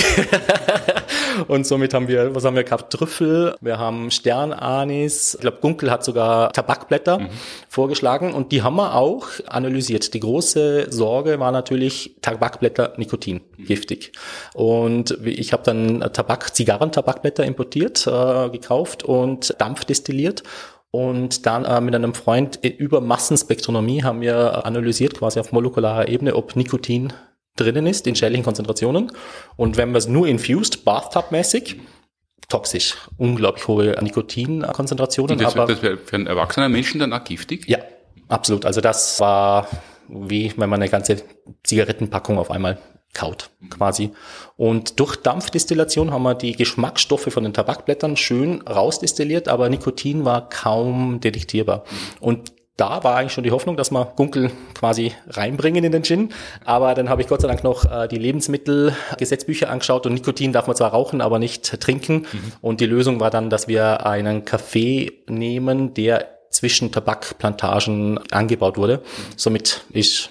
[1.49, 2.93] und somit haben wir, was haben wir gehabt?
[2.93, 7.29] Trüffel, wir haben Sternanis, ich glaube Gunkel hat sogar Tabakblätter mhm.
[7.69, 10.13] vorgeschlagen und die haben wir auch analysiert.
[10.13, 13.65] Die große Sorge war natürlich Tabakblätter, Nikotin, mhm.
[13.65, 14.13] giftig.
[14.53, 20.43] Und ich habe dann Tabak, Zigarrentabakblätter importiert, äh, gekauft und Dampf destilliert
[20.91, 26.37] und dann äh, mit einem Freund über Massenspektronomie haben wir analysiert, quasi auf molekularer Ebene,
[26.37, 27.13] ob Nikotin
[27.57, 29.13] drinnen ist in schädlichen Konzentrationen.
[29.57, 31.77] Und wenn man es nur infused, Bathtub-mäßig,
[32.49, 35.39] toxisch, unglaublich hohe Nikotinkonzentrationen.
[35.39, 37.67] Das, aber das wäre für einen erwachsenen Menschen dann auch giftig?
[37.69, 37.79] Ja,
[38.29, 38.65] absolut.
[38.67, 39.69] Also das war
[40.09, 41.23] wie wenn man eine ganze
[41.63, 42.79] Zigarettenpackung auf einmal
[43.13, 44.11] kaut, quasi.
[44.57, 50.49] Und durch Dampfdestillation haben wir die Geschmacksstoffe von den Tabakblättern schön rausdestilliert, aber Nikotin war
[50.49, 51.85] kaum detektierbar.
[52.19, 56.33] Und da war eigentlich schon die Hoffnung, dass wir Gunkel quasi reinbringen in den Gin.
[56.65, 60.67] Aber dann habe ich Gott sei Dank noch äh, die Lebensmittelgesetzbücher angeschaut und Nikotin darf
[60.67, 62.27] man zwar rauchen, aber nicht trinken.
[62.33, 62.53] Mhm.
[62.61, 69.03] Und die Lösung war dann, dass wir einen Kaffee nehmen, der zwischen Tabakplantagen angebaut wurde.
[69.37, 70.31] Somit ist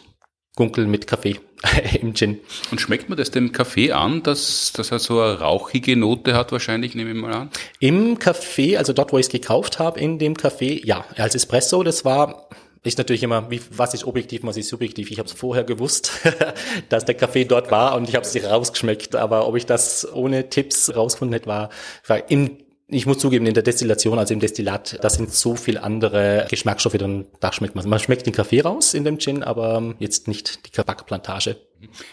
[0.56, 1.40] Gunkel mit Kaffee
[2.02, 2.40] im Gin.
[2.72, 6.52] Und schmeckt man das dem Kaffee an, dass, dass er so eine rauchige Note hat
[6.52, 7.50] wahrscheinlich, nehme ich mal an?
[7.80, 11.84] Im Kaffee, also dort, wo ich es gekauft habe, in dem Kaffee, ja, als Espresso,
[11.84, 12.50] das war
[12.86, 15.10] ist natürlich immer, wie, was ist objektiv, was ist subjektiv.
[15.10, 16.12] Ich habe es vorher gewusst,
[16.90, 19.16] dass der Kaffee dort war und ich habe es rausgeschmeckt.
[19.16, 21.70] Aber ob ich das ohne Tipps rausgefunden hätte, war,
[22.06, 22.58] war im
[22.94, 26.94] ich muss zugeben, in der Destillation, also im Destillat, da sind so viel andere Geschmacksstoffe
[26.94, 27.88] drin, da schmeckt man.
[27.88, 31.58] Man schmeckt den Kaffee raus in dem Gin, aber jetzt nicht die Tabakplantage.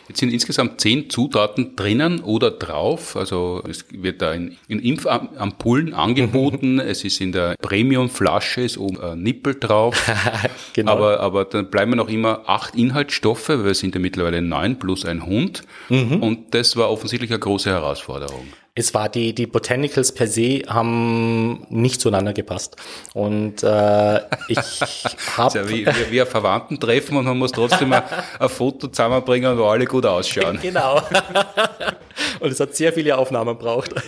[0.09, 3.16] Jetzt sind insgesamt zehn Zutaten drinnen oder drauf.
[3.16, 6.81] Also es wird da in, in Impfampullen angeboten.
[6.81, 10.11] Es ist in der Premium-Flasche, ist oben ein Nippel drauf.
[10.73, 10.93] genau.
[10.93, 15.05] aber, aber dann bleiben noch immer acht Inhaltsstoffe, weil wir sind ja mittlerweile neun plus
[15.05, 15.62] ein Hund.
[15.88, 16.23] Mhm.
[16.23, 18.49] Und das war offensichtlich eine große Herausforderung
[18.81, 22.77] es war die, die Botanicals per se haben nicht zueinander gepasst.
[23.14, 24.59] Und äh, ich
[25.37, 25.59] habe...
[25.59, 28.03] ja wie, wie, wie ein Verwandten-Treffen und man muss trotzdem ein,
[28.38, 30.59] ein Foto zusammenbringen, wo alle gut ausschauen.
[30.71, 31.03] Genau.
[32.40, 33.94] Und es hat sehr viele Aufnahmen braucht.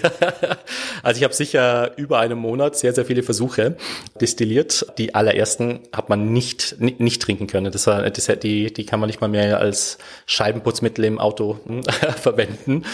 [1.03, 3.77] Also ich habe sicher über einen Monat sehr, sehr viele Versuche
[4.21, 4.87] destilliert.
[4.99, 7.73] Die allerersten hat man nicht, nicht, nicht trinken können.
[7.73, 11.59] Das, war, das, die, die kann man nicht mal mehr als Scheibenputzmittel im Auto
[12.21, 12.85] verwenden.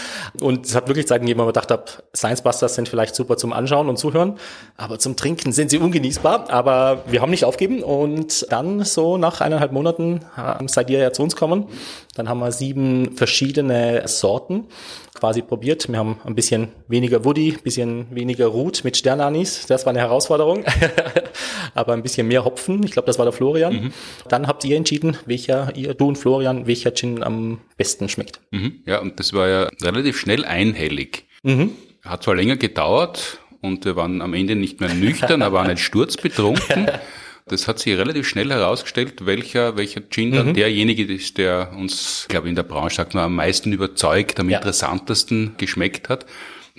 [0.41, 3.37] Und es hat wirklich Zeiten gegeben, wo man gedacht habe, Science Busters sind vielleicht super
[3.37, 4.39] zum Anschauen und Zuhören,
[4.75, 6.49] aber zum Trinken sind sie ungenießbar.
[6.49, 10.21] Aber wir haben nicht aufgeben und dann so nach eineinhalb Monaten
[10.65, 11.67] seid ihr ja zu uns kommen.
[12.15, 14.65] Dann haben wir sieben verschiedene Sorten
[15.13, 15.87] quasi probiert.
[15.89, 19.65] Wir haben ein bisschen weniger Woody, ein bisschen weniger Root mit Sternanis.
[19.67, 20.63] Das war eine Herausforderung.
[21.73, 22.83] Aber ein bisschen mehr Hopfen.
[22.83, 23.73] Ich glaube, das war der Florian.
[23.73, 23.93] Mhm.
[24.27, 28.39] Dann habt ihr entschieden, welcher, ihr, du und Florian, welcher Gin am besten schmeckt.
[28.51, 28.81] Mhm.
[28.85, 31.25] Ja, und das war ja relativ schnell einhellig.
[31.43, 31.71] Mhm.
[32.03, 35.83] Hat zwar länger gedauert und wir waren am Ende nicht mehr nüchtern, aber auch nicht
[35.83, 36.87] sturzbetrunken.
[37.47, 40.53] Das hat sich relativ schnell herausgestellt, welcher, welcher Gin dann mhm.
[40.53, 44.49] derjenige ist, der uns, glaube ich, in der Branche sagt man, am meisten überzeugt, am
[44.49, 44.57] ja.
[44.57, 46.25] interessantesten geschmeckt hat.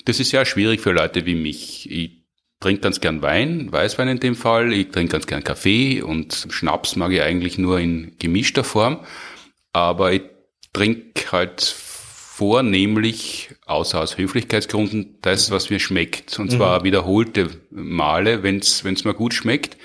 [0.04, 1.90] Das ist ja schwierig für Leute wie mich.
[1.90, 2.20] Ich
[2.60, 4.72] trinke ganz gern Wein, Weißwein in dem Fall.
[4.72, 9.00] Ich trinke ganz gern Kaffee und Schnaps mag ich eigentlich nur in gemischter Form.
[9.72, 10.22] Aber ich
[10.72, 16.38] trinke halt vornehmlich, außer aus Höflichkeitsgründen, das, was mir schmeckt.
[16.38, 16.84] Und zwar mhm.
[16.84, 19.76] wiederholte Male, wenn es mir gut schmeckt.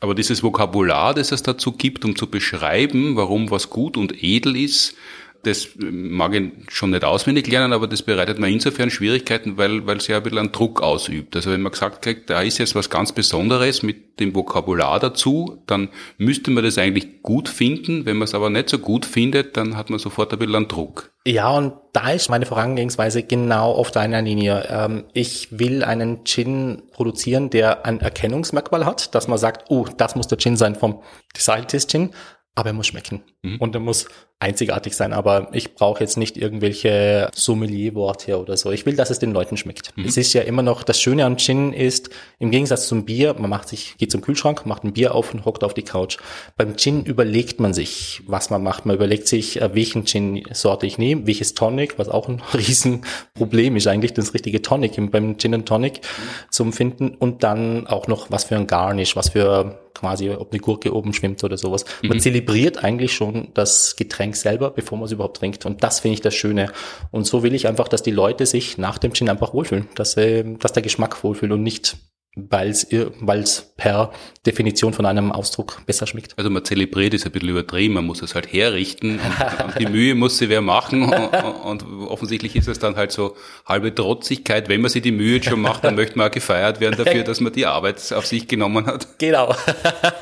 [0.00, 4.56] Aber dieses Vokabular, das es dazu gibt, um zu beschreiben, warum was gut und edel
[4.56, 4.94] ist,
[5.42, 9.98] das mag ich schon nicht auswendig lernen, aber das bereitet mir insofern Schwierigkeiten, weil, weil
[9.98, 11.36] es ja ein bisschen einen Druck ausübt.
[11.36, 15.62] Also wenn man gesagt kriegt, da ist jetzt was ganz Besonderes mit dem Vokabular dazu,
[15.66, 18.06] dann müsste man das eigentlich gut finden.
[18.06, 20.68] Wenn man es aber nicht so gut findet, dann hat man sofort ein bisschen einen
[20.68, 21.12] Druck.
[21.26, 24.66] Ja, und da ist meine Vorangehensweise genau auf deiner Linie.
[24.70, 30.14] Ähm, ich will einen Gin produzieren, der ein Erkennungsmerkmal hat, dass man sagt, oh, das
[30.14, 31.02] muss der Gin sein vom
[31.36, 32.10] Scientist Gin,
[32.54, 33.22] aber er muss schmecken.
[33.42, 33.56] Mhm.
[33.58, 34.06] Und er muss
[34.38, 38.70] einzigartig sein, aber ich brauche jetzt nicht irgendwelche Sommelier-Worte oder so.
[38.70, 39.96] Ich will, dass es den Leuten schmeckt.
[39.96, 40.04] Mhm.
[40.04, 43.48] Es ist ja immer noch, das Schöne am Gin ist, im Gegensatz zum Bier, man
[43.48, 46.18] macht sich, geht zum Kühlschrank, macht ein Bier auf und hockt auf die Couch.
[46.58, 48.84] Beim Gin überlegt man sich, was man macht.
[48.84, 53.86] Man überlegt sich, äh, welchen Gin-Sorte ich nehme, welches Tonic, was auch ein Riesenproblem ist
[53.86, 56.50] eigentlich, das richtige Tonic beim Gin and Tonic mhm.
[56.50, 60.60] zum Finden und dann auch noch, was für ein Garnish, was für quasi, ob eine
[60.60, 61.84] Gurke oben schwimmt oder sowas.
[62.02, 62.20] Man mhm.
[62.20, 65.66] zelebriert eigentlich schon das Getränk selber, bevor man es überhaupt trinkt.
[65.66, 66.70] Und das finde ich das Schöne.
[67.10, 70.16] Und so will ich einfach, dass die Leute sich nach dem Gin einfach wohlfühlen, dass,
[70.16, 71.96] äh, dass der Geschmack wohlfühlt und nicht
[72.36, 74.12] weil es per
[74.44, 76.34] Definition von einem Ausdruck besser schmeckt.
[76.36, 79.86] Also man zelebriert ist ein bisschen übertrieben, man muss es halt herrichten und, und die
[79.86, 84.68] Mühe muss sie wer machen und, und, offensichtlich ist es dann halt so halbe Trotzigkeit,
[84.68, 87.40] wenn man sich die Mühe schon macht, dann möchte man auch gefeiert werden dafür, dass
[87.40, 89.18] man die Arbeit auf sich genommen hat.
[89.18, 89.54] Genau.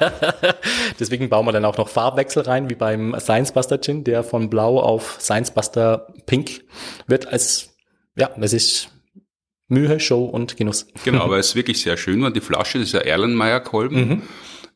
[1.01, 4.49] Deswegen bauen wir dann auch noch Farbwechsel rein, wie beim Science Buster Gin, der von
[4.49, 6.63] Blau auf Science Buster Pink
[7.09, 7.75] wird als,
[8.17, 8.94] ja, das ist
[9.69, 10.87] Mühe, Show und Genuss.
[11.05, 12.23] Genau, aber es ist wirklich sehr schön.
[12.25, 14.23] Und die Flasche, das ist ja Erlenmeyer-Kolben mhm.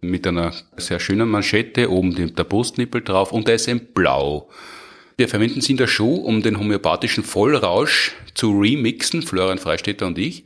[0.00, 4.48] mit einer sehr schönen Manschette, oben der Brustnippel drauf und der ist in blau.
[5.16, 10.16] Wir verwenden sie in der Show, um den homöopathischen Vollrausch zu remixen, Florian Freistetter und
[10.16, 10.44] ich.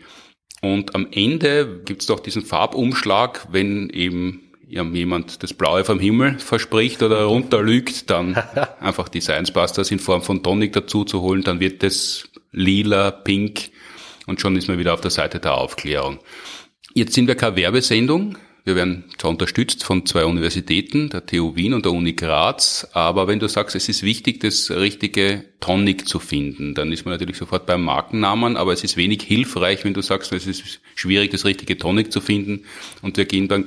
[0.63, 7.03] Und am Ende gibt's doch diesen Farbumschlag, wenn eben jemand das Blaue vom Himmel verspricht
[7.03, 8.35] oder runterlügt, dann
[8.81, 13.11] einfach die Science Busters in Form von Tonic dazu zu holen, dann wird das lila,
[13.11, 13.71] pink
[14.27, 16.19] und schon ist man wieder auf der Seite der Aufklärung.
[16.95, 18.37] Jetzt sind wir keine Werbesendung.
[18.65, 23.27] Wir werden zwar unterstützt von zwei Universitäten, der TU Wien und der Uni Graz, aber
[23.27, 27.37] wenn du sagst, es ist wichtig, das richtige Tonic zu finden, dann ist man natürlich
[27.37, 31.45] sofort beim Markennamen, aber es ist wenig hilfreich, wenn du sagst, es ist schwierig, das
[31.45, 32.65] richtige Tonic zu finden
[33.01, 33.65] und wir geben dann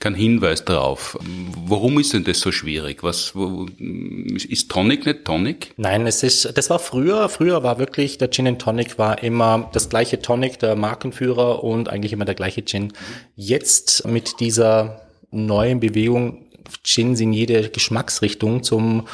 [0.00, 1.18] kein Hinweis darauf.
[1.66, 3.02] Warum ist denn das so schwierig?
[3.02, 5.74] Was, wo, ist Tonic nicht Tonic?
[5.76, 9.90] Nein, es ist, das war früher, früher war wirklich, der Gin Tonic war immer das
[9.90, 12.92] gleiche Tonic, der Markenführer und eigentlich immer der gleiche Gin.
[13.36, 16.46] Jetzt mit dieser neuen Bewegung
[16.82, 19.06] Gins in jede Geschmacksrichtung zum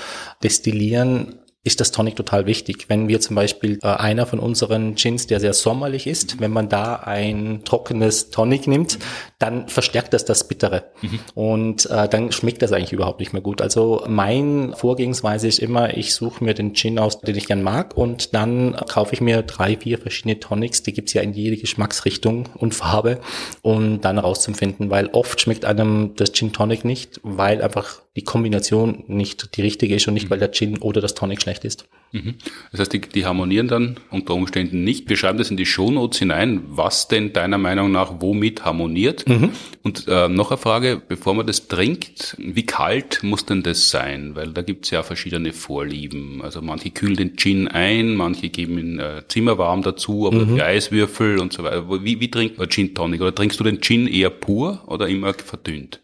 [0.42, 2.84] Destillieren ist das Tonic total wichtig.
[2.88, 6.68] Wenn wir zum Beispiel äh, einer von unseren Gins, der sehr sommerlich ist, wenn man
[6.68, 9.00] da ein trockenes Tonic nimmt,
[9.40, 10.84] dann verstärkt das das Bittere.
[11.02, 11.18] Mhm.
[11.34, 13.60] Und äh, dann schmeckt das eigentlich überhaupt nicht mehr gut.
[13.60, 17.96] Also mein Vorgehensweise ist immer, ich suche mir den Gin aus, den ich gern mag
[17.96, 22.48] und dann kaufe ich mir drei, vier verschiedene Tonics, die gibt's ja in jede Geschmacksrichtung
[22.54, 23.18] und Farbe,
[23.62, 29.04] um dann rauszufinden, weil oft schmeckt einem das Gin Tonic nicht, weil einfach die Kombination
[29.08, 31.86] nicht die richtige ist und nicht, weil der Gin oder das Tonic schlecht ist.
[32.12, 32.36] Mhm.
[32.70, 35.08] Das heißt, die, die harmonieren dann unter Umständen nicht.
[35.10, 39.28] Wir schreiben das in die Shownotes hinein, was denn deiner Meinung nach womit harmoniert.
[39.28, 39.50] Mhm.
[39.82, 44.34] Und äh, noch eine Frage, bevor man das trinkt, wie kalt muss denn das sein?
[44.34, 46.40] Weil da gibt's ja verschiedene Vorlieben.
[46.42, 50.58] Also manche kühlen den Gin ein, manche geben ihn äh, zimmerwarm dazu, aber mhm.
[50.58, 51.86] Eiswürfel und so weiter.
[52.02, 53.20] Wie, wie trinkt man Gin Tonic?
[53.20, 56.00] Oder trinkst du den Gin eher pur oder immer verdünnt?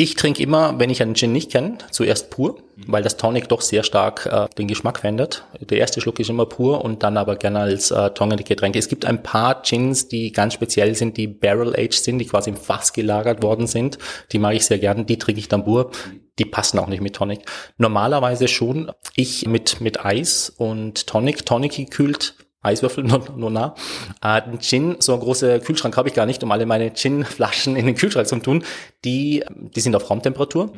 [0.00, 3.60] Ich trinke immer, wenn ich einen Gin nicht kenne, zuerst pur, weil das Tonic doch
[3.60, 5.44] sehr stark äh, den Geschmack verändert.
[5.58, 8.08] Der erste Schluck ist immer pur und dann aber gerne als äh,
[8.44, 8.78] Getränke.
[8.78, 12.56] Es gibt ein paar Gins, die ganz speziell sind, die Barrel-Aged sind, die quasi im
[12.56, 13.98] Fass gelagert worden sind.
[14.30, 15.90] Die mag ich sehr gerne, die trinke ich dann pur.
[16.38, 17.40] Die passen auch nicht mit Tonic.
[17.76, 18.92] Normalerweise schon.
[19.16, 21.44] Ich mit, mit Eis und Tonic.
[21.44, 22.36] Tonic gekühlt
[22.68, 23.74] Eiswürfel nur, nur nah.
[24.22, 27.86] Äh, Gin, so ein großer Kühlschrank habe ich gar nicht, um alle meine Gin-Flaschen in
[27.86, 28.64] den Kühlschrank zu tun.
[29.04, 30.66] Die, die sind auf Raumtemperatur.
[30.66, 30.72] Mhm.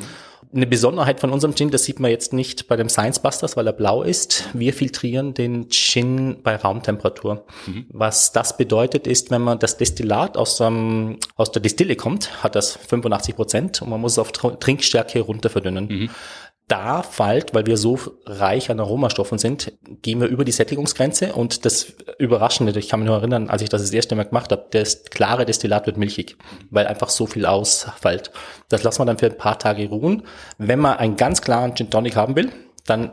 [0.53, 3.67] Eine Besonderheit von unserem Gin, das sieht man jetzt nicht bei dem Science Busters, weil
[3.67, 4.49] er blau ist.
[4.53, 7.45] Wir filtrieren den Gin bei Raumtemperatur.
[7.67, 7.87] Mhm.
[7.91, 12.57] Was das bedeutet, ist, wenn man das Destillat aus, ähm, aus der Distille kommt, hat
[12.57, 15.87] das 85 Prozent und man muss es auf Trinkstärke runter verdünnen.
[15.89, 16.11] Mhm
[16.71, 21.65] da fällt, weil wir so reich an Aromastoffen sind, gehen wir über die Sättigungsgrenze und
[21.65, 24.67] das Überraschende, ich kann mich nur erinnern, als ich das das erste Mal gemacht habe,
[24.71, 26.37] das klare Destillat wird milchig,
[26.71, 28.31] weil einfach so viel ausfällt.
[28.69, 30.23] Das lassen wir dann für ein paar Tage ruhen.
[30.59, 32.51] Wenn man einen ganz klaren Gin Tonic haben will,
[32.87, 33.13] dann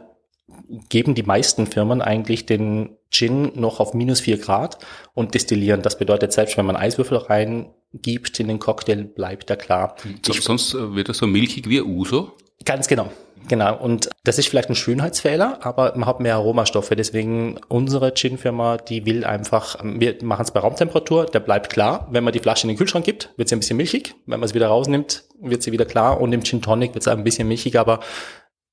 [0.90, 4.78] geben die meisten Firmen eigentlich den Gin noch auf minus vier Grad
[5.16, 5.82] und destillieren.
[5.82, 9.96] Das bedeutet, selbst wenn man Eiswürfel reingibt in den Cocktail, bleibt er klar.
[10.22, 12.34] Sonst wird er so milchig wie Uso?
[12.66, 13.12] Ganz genau.
[13.48, 16.96] Genau, und das ist vielleicht ein Schönheitsfehler, aber man hat mehr Aromastoffe.
[16.96, 22.08] Deswegen unsere Gin-Firma, die will einfach, wir machen es bei Raumtemperatur, der bleibt klar.
[22.12, 24.16] Wenn man die Flasche in den Kühlschrank gibt, wird sie ein bisschen milchig.
[24.26, 26.20] Wenn man es wieder rausnimmt, wird sie wieder klar.
[26.20, 28.02] Und im Gin Tonic wird es ein bisschen milchig, aber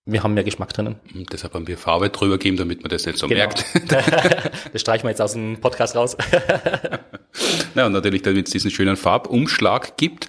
[0.06, 0.96] wir haben mehr Geschmack drinnen.
[1.14, 3.38] Und deshalb haben wir Farbe drüber gegeben, damit man das nicht so genau.
[3.38, 3.64] merkt.
[4.72, 6.16] das streichen wir jetzt aus dem Podcast raus.
[7.74, 10.28] Na, und natürlich, damit es diesen schönen Farbumschlag gibt.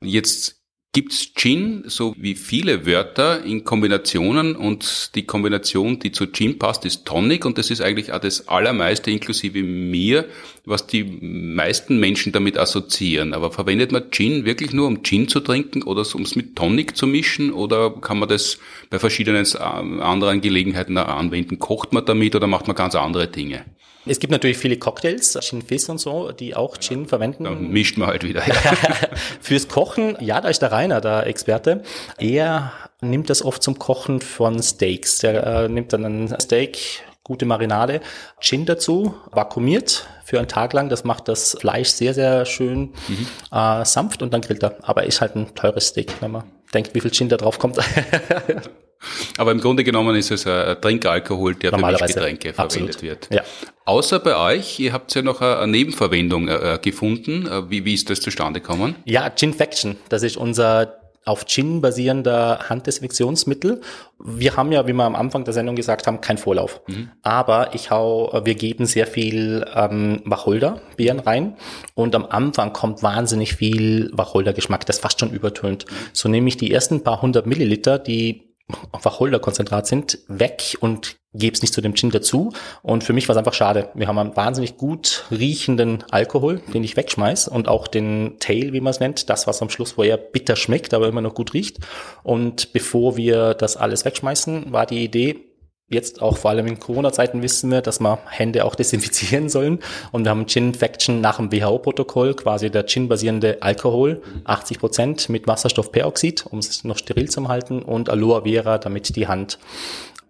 [0.00, 0.61] Jetzt
[0.94, 6.84] Gibt's Gin, so wie viele Wörter in Kombinationen und die Kombination, die zu Gin passt,
[6.84, 10.26] ist Tonic und das ist eigentlich auch das Allermeiste inklusive mir,
[10.66, 13.32] was die meisten Menschen damit assoziieren.
[13.32, 16.94] Aber verwendet man Gin wirklich nur, um Gin zu trinken oder um es mit Tonic
[16.94, 18.58] zu mischen oder kann man das
[18.90, 21.58] bei verschiedenen anderen Gelegenheiten anwenden?
[21.58, 23.64] Kocht man damit oder macht man ganz andere Dinge?
[24.04, 27.44] Es gibt natürlich viele Cocktails, Gin Fizz und so, die auch Gin verwenden.
[27.44, 28.46] Dann mischt man halt wieder.
[28.46, 28.54] Ja.
[29.40, 31.82] Fürs Kochen, ja, da ist der Rainer der Experte.
[32.18, 35.18] Er nimmt das oft zum Kochen von Steaks.
[35.18, 38.00] Der äh, nimmt dann ein Steak, gute Marinade,
[38.40, 40.88] Gin dazu, vakuumiert für einen Tag lang.
[40.88, 43.26] Das macht das Fleisch sehr, sehr schön mhm.
[43.52, 44.76] äh, sanft und dann grillt er.
[44.82, 47.78] Aber ist halt ein teures Steak, wenn man denkt, wie viel Gin da drauf kommt.
[49.36, 53.28] Aber im Grunde genommen ist es ein Trinkalkohol, der für Mischgetränke verwendet wird.
[53.32, 53.42] Ja.
[53.84, 57.46] Außer bei euch, ihr habt ja noch eine Nebenverwendung äh, gefunden.
[57.46, 58.94] Äh, wie, wie ist das zustande gekommen?
[59.04, 59.96] Ja, Ginfaction.
[60.08, 63.80] Das ist unser auf Gin basierender Handdesinfektionsmittel.
[64.18, 66.80] Wir haben ja, wie wir am Anfang der Sendung gesagt haben, keinen Vorlauf.
[66.86, 67.10] Mhm.
[67.22, 71.56] Aber ich hau, wir geben sehr viel ähm, Wacholderbeeren rein
[71.94, 75.86] und am Anfang kommt wahnsinnig viel Wacholdergeschmack, das fast schon übertönt.
[75.86, 75.94] Mhm.
[76.12, 78.54] So nehme ich die ersten paar hundert Milliliter, die
[78.92, 82.52] Wacholderkonzentrat sind, weg und gebe es nicht zu dem Gin dazu.
[82.82, 83.88] Und für mich war es einfach schade.
[83.94, 88.80] Wir haben einen wahnsinnig gut riechenden Alkohol, den ich wegschmeiß und auch den Tail, wie
[88.80, 91.54] man es nennt, das, was am Schluss, wo er bitter schmeckt, aber immer noch gut
[91.54, 91.78] riecht.
[92.22, 95.52] Und bevor wir das alles wegschmeißen, war die Idee,
[95.92, 99.78] jetzt auch vor allem in Corona-Zeiten wissen wir, dass wir Hände auch desinfizieren sollen.
[100.10, 106.46] Und wir haben Gin-Infection nach dem WHO-Protokoll, quasi der Gin-basierende Alkohol, 80 Prozent mit Wasserstoffperoxid,
[106.46, 109.58] um es noch steril zu halten, und Aloe Vera, damit die Hand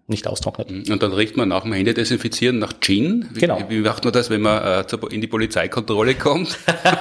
[0.07, 0.69] nicht austrocknet.
[0.69, 0.91] Mhm.
[0.91, 3.29] Und dann riecht man nach dem Hände desinfizieren nach Gin.
[3.33, 3.63] Wie, genau.
[3.69, 6.57] Wie macht man das, wenn man äh, in die Polizeikontrolle kommt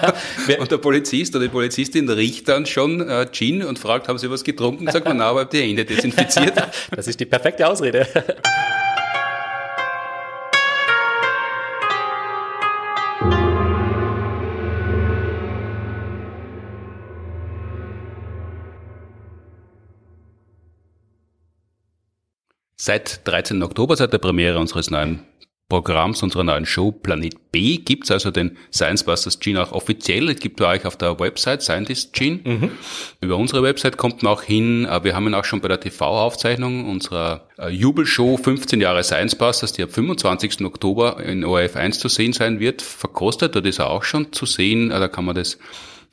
[0.59, 4.31] und der Polizist oder die Polizistin riecht dann schon äh, Gin und fragt, haben Sie
[4.31, 4.89] was getrunken?
[4.91, 6.55] Sagt man, na, aber die Hände desinfiziert.
[6.91, 8.07] das ist die perfekte Ausrede.
[22.85, 23.63] Seit 13.
[23.63, 25.21] Oktober, seit der Premiere unseres neuen
[25.69, 30.29] Programms, unserer neuen Show Planet B, gibt's also den Science Busters Gene auch offiziell.
[30.29, 32.41] Es gibt euch auf der Website Scientist Gene.
[32.43, 32.71] Mhm.
[33.21, 34.85] Über unsere Website kommt man auch hin.
[34.85, 39.37] Äh, wir haben ihn auch schon bei der TV-Aufzeichnung unserer äh, Jubelshow 15 Jahre Science
[39.37, 40.65] Busters, die am 25.
[40.65, 43.55] Oktober in ORF 1 zu sehen sein wird, verkostet.
[43.55, 44.91] Dort ist er auch schon zu sehen.
[44.91, 45.57] Äh, da kann man das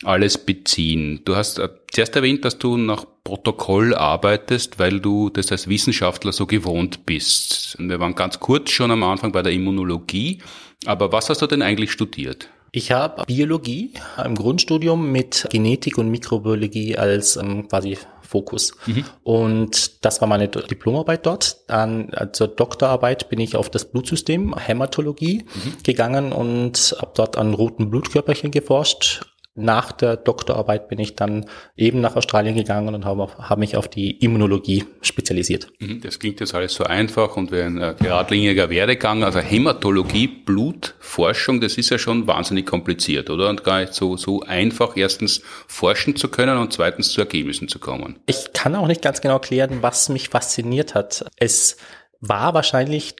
[0.04, 1.22] alles beziehen.
[1.26, 6.32] Du hast äh, zuerst erwähnt, dass du nach Protokoll arbeitest, weil du das als Wissenschaftler
[6.32, 7.76] so gewohnt bist.
[7.80, 10.40] Wir waren ganz kurz schon am Anfang bei der Immunologie,
[10.86, 12.50] aber was hast du denn eigentlich studiert?
[12.72, 13.94] Ich habe Biologie
[14.24, 18.74] im Grundstudium mit Genetik und Mikrobiologie als ähm, quasi Fokus.
[18.86, 19.06] Mhm.
[19.24, 21.68] Und das war meine Diplomarbeit dort.
[21.68, 25.74] Dann äh, zur Doktorarbeit bin ich auf das Blutsystem, Hämatologie, mhm.
[25.84, 29.26] gegangen und habe dort an roten Blutkörperchen geforscht
[29.60, 31.46] nach der Doktorarbeit bin ich dann
[31.76, 35.68] eben nach Australien gegangen und habe, hab mich auf die Immunologie spezialisiert.
[35.80, 39.24] Mhm, das klingt jetzt alles so einfach und wie ein äh, geradliniger Werdegang.
[39.24, 43.50] Also Hämatologie, Blutforschung, das ist ja schon wahnsinnig kompliziert, oder?
[43.50, 47.80] Und gar nicht so, so einfach, erstens forschen zu können und zweitens zu Ergebnissen zu
[47.80, 48.20] kommen.
[48.26, 51.26] Ich kann auch nicht ganz genau erklären, was mich fasziniert hat.
[51.38, 51.78] Es
[52.20, 53.16] war wahrscheinlich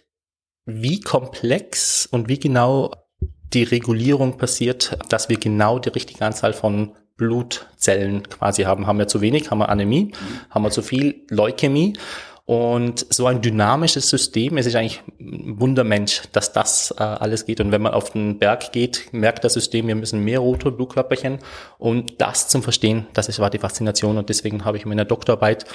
[0.66, 2.92] wie komplex und wie genau
[3.54, 8.88] die Regulierung passiert, dass wir genau die richtige Anzahl von Blutzellen quasi haben.
[8.88, 10.12] Haben wir zu wenig, haben wir Anämie,
[10.50, 11.94] haben wir zu viel Leukämie.
[12.46, 17.62] Und so ein dynamisches System, es ist eigentlich ein Wundermensch, dass das äh, alles geht.
[17.62, 21.38] Und wenn man auf den Berg geht, merkt das System, wir müssen mehr rote Blutkörperchen.
[21.78, 24.18] Und das zum Verstehen, das war die Faszination.
[24.18, 25.66] Und deswegen habe ich in meiner Doktorarbeit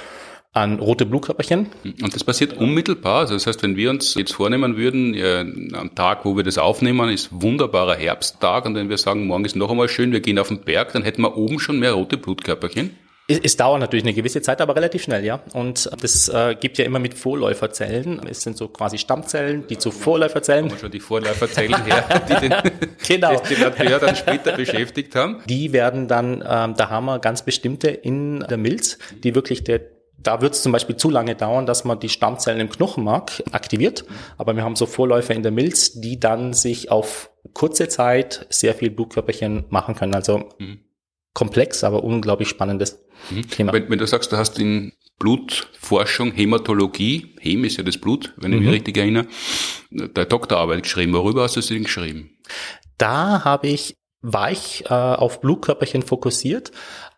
[0.55, 1.67] an rote Blutkörperchen.
[1.85, 3.21] Und das passiert unmittelbar.
[3.21, 6.59] Also das heißt, wenn wir uns jetzt vornehmen würden, ja, am Tag, wo wir das
[6.59, 10.39] aufnehmen, ist wunderbarer Herbsttag und wenn wir sagen, morgen ist noch einmal schön, wir gehen
[10.39, 12.97] auf den Berg, dann hätten wir oben schon mehr rote Blutkörperchen.
[13.27, 15.41] Es, es dauert natürlich eine gewisse Zeit, aber relativ schnell, ja.
[15.55, 18.21] Und das äh, gibt ja immer mit Vorläuferzellen.
[18.29, 20.71] Es sind so quasi Stammzellen, die zu Vorläuferzellen.
[20.71, 22.55] Haben schon die Vorläuferzellen her, die den,
[23.09, 23.43] genau.
[23.49, 25.41] die dann später beschäftigt haben.
[25.47, 29.94] Die werden dann, ähm, da haben wir ganz bestimmte in der Milz, die wirklich der
[30.19, 34.05] da wird es zum Beispiel zu lange dauern, dass man die Stammzellen im Knochenmark aktiviert.
[34.39, 38.75] Aber wir haben so Vorläufer in der Milz, die dann sich auf kurze Zeit sehr
[38.75, 40.15] viel Blutkörperchen machen können.
[40.15, 40.81] Also mhm.
[41.35, 43.49] komplex, aber unglaublich spannendes mhm.
[43.49, 43.73] Thema.
[43.73, 48.53] Wenn, wenn, du sagst, du hast in Blutforschung, Hämatologie, Hem ist ja das Blut, wenn
[48.53, 48.75] ich mich mhm.
[48.75, 49.27] richtig erinnere,
[49.91, 51.13] der Doktorarbeit geschrieben.
[51.13, 52.31] Worüber hast du sie denn geschrieben?
[52.99, 56.73] Da habe ich war ich äh, auf Blutkörperchen fokussiert,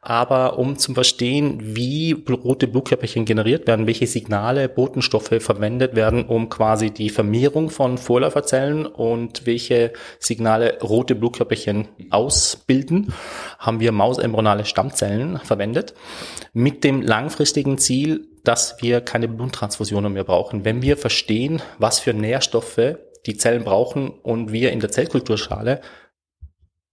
[0.09, 6.49] aber um zu verstehen, wie rote Blutkörperchen generiert werden, welche Signale, Botenstoffe verwendet werden, um
[6.49, 13.13] quasi die Vermehrung von Vorläuferzellen und welche Signale rote Blutkörperchen ausbilden,
[13.59, 15.93] haben wir mausembryonale Stammzellen verwendet,
[16.53, 20.65] mit dem langfristigen Ziel, dass wir keine Bluttransfusionen mehr brauchen.
[20.65, 22.95] Wenn wir verstehen, was für Nährstoffe
[23.27, 25.81] die Zellen brauchen und wir in der Zellkulturschale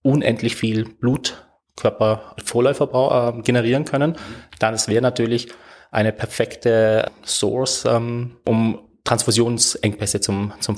[0.02, 1.44] unendlich viel Blut
[1.76, 4.16] Körpervorläufer äh, generieren können,
[4.58, 5.48] dann es wäre natürlich
[5.90, 10.76] eine perfekte Source, ähm, um Transfusionsengpässe zum, zum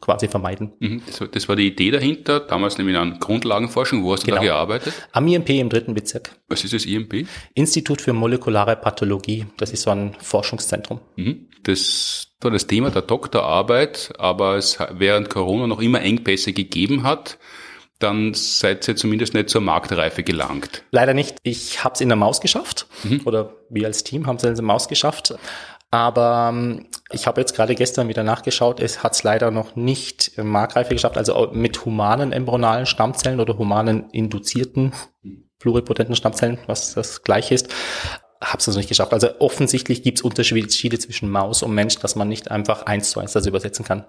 [0.00, 0.72] quasi vermeiden.
[0.78, 1.02] Mhm.
[1.06, 4.02] Das, war, das war die Idee dahinter, damals nämlich an Grundlagenforschung.
[4.02, 4.38] Wo hast du genau.
[4.38, 4.94] da gearbeitet?
[5.12, 6.30] Am IMP im dritten Bezirk.
[6.48, 7.26] Was ist das IMP?
[7.52, 9.44] Institut für molekulare Pathologie.
[9.58, 11.00] Das ist so ein Forschungszentrum.
[11.16, 11.48] Mhm.
[11.64, 17.38] Das war das Thema der Doktorarbeit, aber es während Corona noch immer Engpässe gegeben hat
[17.98, 20.82] dann seid ihr zumindest nicht zur Marktreife gelangt.
[20.90, 21.36] Leider nicht.
[21.42, 23.22] Ich habe es in der Maus geschafft mhm.
[23.24, 25.34] oder wir als Team haben es in der Maus geschafft.
[25.90, 30.32] Aber ähm, ich habe jetzt gerade gestern wieder nachgeschaut, es hat es leider noch nicht
[30.36, 34.92] Marktreife geschafft, also mit humanen embryonalen Stammzellen oder humanen induzierten
[35.58, 37.68] pluripotenten Stammzellen, was das gleiche ist,
[38.42, 39.12] habe es noch nicht geschafft.
[39.12, 43.20] Also offensichtlich gibt es Unterschiede zwischen Maus und Mensch, dass man nicht einfach eins zu
[43.20, 44.04] eins das übersetzen kann.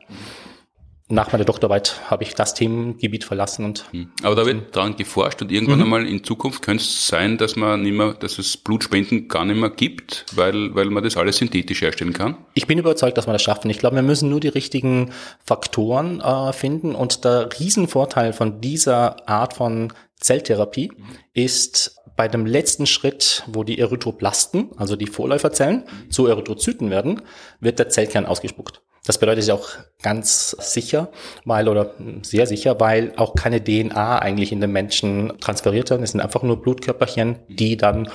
[1.10, 3.86] Nach meiner Doktorarbeit habe ich das Themengebiet verlassen und.
[3.92, 4.12] Hm.
[4.24, 5.86] Aber da wird daran geforscht und irgendwann mhm.
[5.86, 9.60] einmal in Zukunft könnte es sein, dass man nicht mehr, dass es Blutspenden gar nicht
[9.60, 12.38] mehr gibt, weil, weil man das alles synthetisch herstellen kann?
[12.56, 13.70] Ich bin überzeugt, dass wir das schaffen.
[13.70, 15.12] Ich glaube, wir müssen nur die richtigen
[15.46, 21.04] Faktoren äh, finden und der Riesenvorteil von dieser Art von Zelltherapie mhm.
[21.34, 26.12] ist bei dem letzten Schritt, wo die Erythroplasten, also die Vorläuferzellen, mhm.
[26.12, 27.22] zu Erythrozyten werden,
[27.62, 28.82] wird der Zellkern ausgespuckt.
[29.08, 29.70] Das bedeutet ist auch
[30.02, 31.08] ganz sicher,
[31.46, 31.92] weil oder
[32.24, 36.02] sehr sicher, weil auch keine DNA eigentlich in den Menschen transferiert wird.
[36.02, 38.10] Es sind einfach nur Blutkörperchen, die dann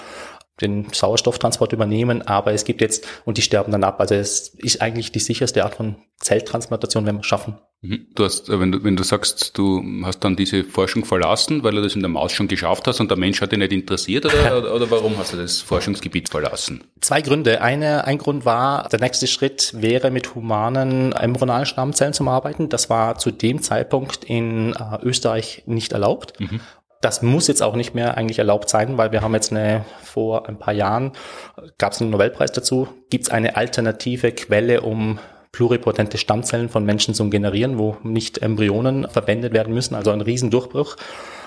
[0.61, 4.01] den Sauerstofftransport übernehmen, aber es gibt jetzt, und die sterben dann ab.
[4.01, 7.59] Also es ist eigentlich die sicherste Art von Zelltransplantation, wenn wir es schaffen.
[7.81, 8.07] Mhm.
[8.15, 11.73] Du hast, äh, wenn du, wenn du sagst, du hast dann diese Forschung verlassen, weil
[11.75, 14.25] du das in der Maus schon geschafft hast und der Mensch hat dich nicht interessiert,
[14.25, 16.85] oder, oder warum hast du das Forschungsgebiet verlassen?
[17.01, 17.61] Zwei Gründe.
[17.61, 22.69] Eine, ein Grund war, der nächste Schritt wäre mit humanen embryonalen Stammzellen zu arbeiten.
[22.69, 26.39] Das war zu dem Zeitpunkt in äh, Österreich nicht erlaubt.
[26.39, 26.61] Mhm.
[27.03, 30.49] Das muss jetzt auch nicht mehr eigentlich erlaubt sein, weil wir haben jetzt eine, vor
[30.49, 31.13] ein paar Jahren
[31.77, 35.19] gab es einen Nobelpreis dazu, gibt es eine alternative Quelle, um
[35.51, 40.97] pluripotente Stammzellen von Menschen zu generieren, wo nicht Embryonen verwendet werden müssen, also ein Riesendurchbruch.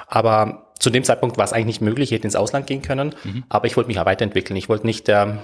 [0.07, 3.15] Aber zu dem Zeitpunkt war es eigentlich nicht möglich, ich hätte ins Ausland gehen können,
[3.23, 3.45] mhm.
[3.49, 4.57] aber ich wollte mich ja weiterentwickeln.
[4.57, 5.39] Ich wollte nicht der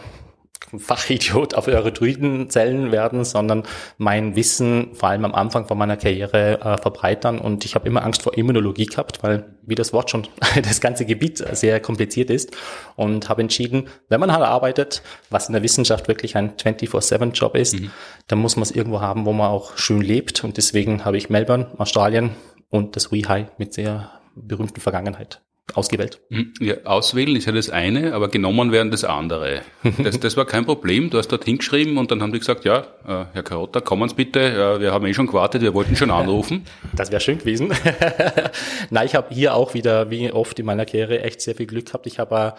[0.77, 3.63] Fachidiot auf Erythroidenzellen werden, sondern
[3.97, 7.39] mein Wissen vor allem am Anfang von meiner Karriere äh, verbreitern.
[7.39, 10.27] Und ich habe immer Angst vor Immunologie gehabt, weil, wie das Wort schon,
[10.63, 12.55] das ganze Gebiet sehr kompliziert ist.
[12.95, 17.79] Und habe entschieden, wenn man halt arbeitet, was in der Wissenschaft wirklich ein 24-7-Job ist,
[17.79, 17.91] mhm.
[18.27, 20.43] dann muss man es irgendwo haben, wo man auch schön lebt.
[20.43, 22.31] Und deswegen habe ich Melbourne, Australien
[22.69, 25.41] und das WeHi mit sehr berühmten Vergangenheit
[25.73, 26.19] ausgewählt.
[26.29, 29.61] Hm, ja, auswählen ist ja das eine, aber genommen werden das andere.
[30.01, 31.09] Das, das war kein Problem.
[31.09, 34.15] Du hast dort hingeschrieben und dann haben die gesagt, ja, äh, Herr Karotta, kommen Sie
[34.15, 34.79] bitte.
[34.79, 36.65] Wir haben eh schon gewartet, wir wollten schon anrufen.
[36.95, 37.73] Das wäre schön gewesen.
[38.89, 41.87] Nein, ich habe hier auch wieder, wie oft in meiner Karriere, echt sehr viel Glück
[41.87, 42.05] gehabt.
[42.05, 42.53] Ich habe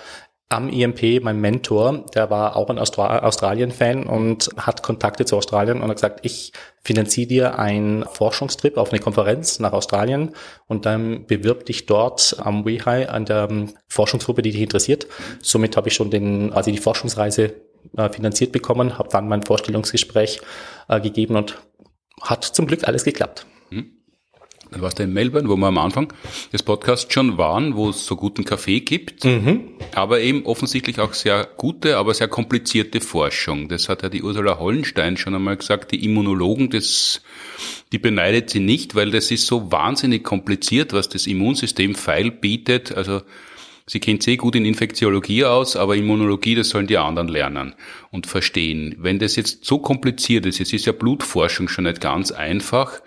[0.52, 5.80] am IMP, mein Mentor, der war auch ein Austra Australien-Fan und hat Kontakte zu Australien
[5.80, 10.32] und hat gesagt, ich finanziere dir einen Forschungstrip auf eine Konferenz nach Australien
[10.66, 13.48] und dann bewirb dich dort am WeHi an der
[13.88, 15.06] Forschungsgruppe, die dich interessiert.
[15.40, 17.54] Somit habe ich schon den, also die Forschungsreise
[17.96, 20.40] äh, finanziert bekommen, habe dann mein Vorstellungsgespräch
[20.88, 21.58] äh, gegeben und
[22.20, 23.46] hat zum Glück alles geklappt.
[24.72, 26.12] Dann warst du in Melbourne, wo wir am Anfang
[26.52, 29.60] des Podcasts schon waren, wo es so guten Kaffee gibt, mhm.
[29.94, 33.68] aber eben offensichtlich auch sehr gute, aber sehr komplizierte Forschung.
[33.68, 37.22] Das hat ja die Ursula Hollenstein schon einmal gesagt, die Immunologen, das,
[37.92, 42.96] die beneidet sie nicht, weil das ist so wahnsinnig kompliziert, was das Immunsystem feil bietet.
[42.96, 43.22] Also
[43.86, 47.74] Sie kennt sehr gut in Infektiologie aus, aber Immunologie, das sollen die anderen lernen
[48.10, 48.94] und verstehen.
[48.98, 53.02] Wenn das jetzt so kompliziert ist, jetzt ist ja Blutforschung schon nicht ganz einfach,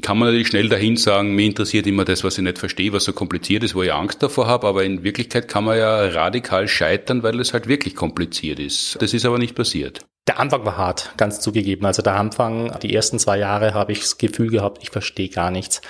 [0.00, 3.04] kann man natürlich schnell dahin sagen, mir interessiert immer das, was ich nicht verstehe, was
[3.04, 6.68] so kompliziert ist, wo ich Angst davor habe, aber in Wirklichkeit kann man ja radikal
[6.68, 8.96] scheitern, weil es halt wirklich kompliziert ist.
[9.00, 10.04] Das ist aber nicht passiert.
[10.26, 11.84] Der Anfang war hart, ganz zugegeben.
[11.84, 15.50] Also der Anfang, die ersten zwei Jahre habe ich das Gefühl gehabt, ich verstehe gar
[15.50, 15.82] nichts.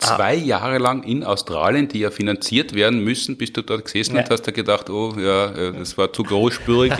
[0.00, 0.44] Zwei ah.
[0.44, 4.22] Jahre lang in Australien, die ja finanziert werden müssen, bist du dort gesessen ja.
[4.22, 6.92] und hast da gedacht, oh ja, äh, das war zu großspürig,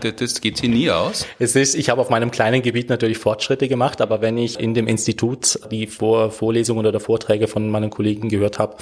[0.16, 1.26] das geht sich nie aus.
[1.38, 4.74] Es ist, ich habe auf meinem kleinen Gebiet natürlich Fortschritte gemacht, aber wenn ich in
[4.74, 8.76] dem Institut die Vor Vorlesungen oder Vorträge von meinen Kollegen gehört habe,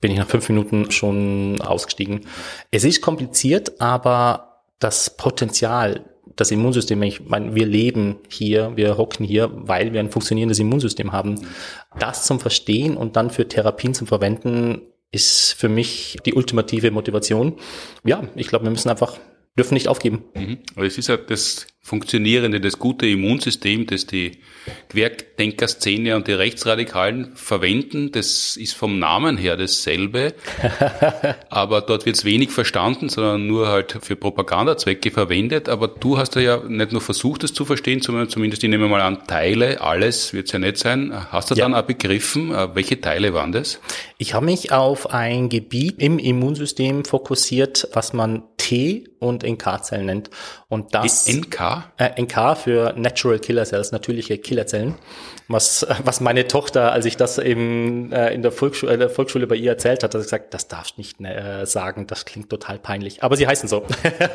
[0.00, 2.20] bin ich nach fünf Minuten schon ausgestiegen.
[2.70, 6.04] Es ist kompliziert, aber das Potenzial
[6.38, 11.10] das Immunsystem, ich meine, wir leben hier, wir hocken hier, weil wir ein funktionierendes Immunsystem
[11.10, 11.40] haben.
[11.98, 17.56] Das zum Verstehen und dann für Therapien zum Verwenden ist für mich die ultimative Motivation.
[18.04, 19.18] Ja, ich glaube, wir müssen einfach,
[19.58, 20.24] dürfen nicht aufgeben.
[20.34, 20.58] Mhm.
[20.76, 24.32] Aber es ist ja das funktionierende, das gute Immunsystem, das die
[24.90, 30.34] Querdenker-Szene und die Rechtsradikalen verwenden, das ist vom Namen her dasselbe,
[31.48, 35.68] aber dort wird es wenig verstanden, sondern nur halt für Propagandazwecke verwendet.
[35.68, 39.00] Aber du hast ja nicht nur versucht, das zu verstehen, sondern zumindest, ich nehme mal
[39.00, 41.12] an, Teile, alles wird es ja nicht sein.
[41.30, 41.64] Hast du ja.
[41.64, 43.80] dann auch begriffen, äh, welche Teile waren das?
[44.18, 50.30] Ich habe mich auf ein Gebiet im Immunsystem fokussiert, was man T und NK-Zellen nennt.
[50.68, 51.84] Und das NK?
[51.96, 54.94] Äh, NK für Natural Killer Cells, natürliche Killerzellen.
[55.48, 59.46] Was, was meine Tochter, als ich das eben äh, in der Volksschule, äh, der Volksschule
[59.46, 62.78] bei ihr erzählt hat, hat sie gesagt, das darfst nicht äh, sagen, das klingt total
[62.78, 63.22] peinlich.
[63.22, 63.84] Aber sie heißen so,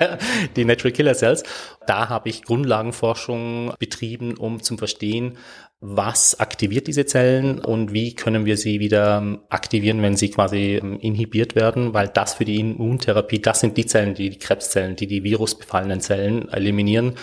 [0.56, 1.44] die Natural Killer Cells.
[1.88, 5.38] Da habe ich Grundlagenforschung betrieben, um zu verstehen,
[5.86, 10.80] was aktiviert diese Zellen und wie können wir sie wieder ähm, aktivieren, wenn sie quasi
[10.82, 14.96] ähm, inhibiert werden, weil das für die Immuntherapie, das sind die Zellen, die die Krebszellen,
[14.96, 17.16] die die virusbefallenen Zellen eliminieren.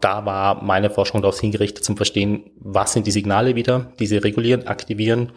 [0.00, 4.66] Da war meine Forschung darauf hingerichtet, zum Verstehen, was sind die Signale, wieder, diese regulieren,
[4.66, 5.30] aktivieren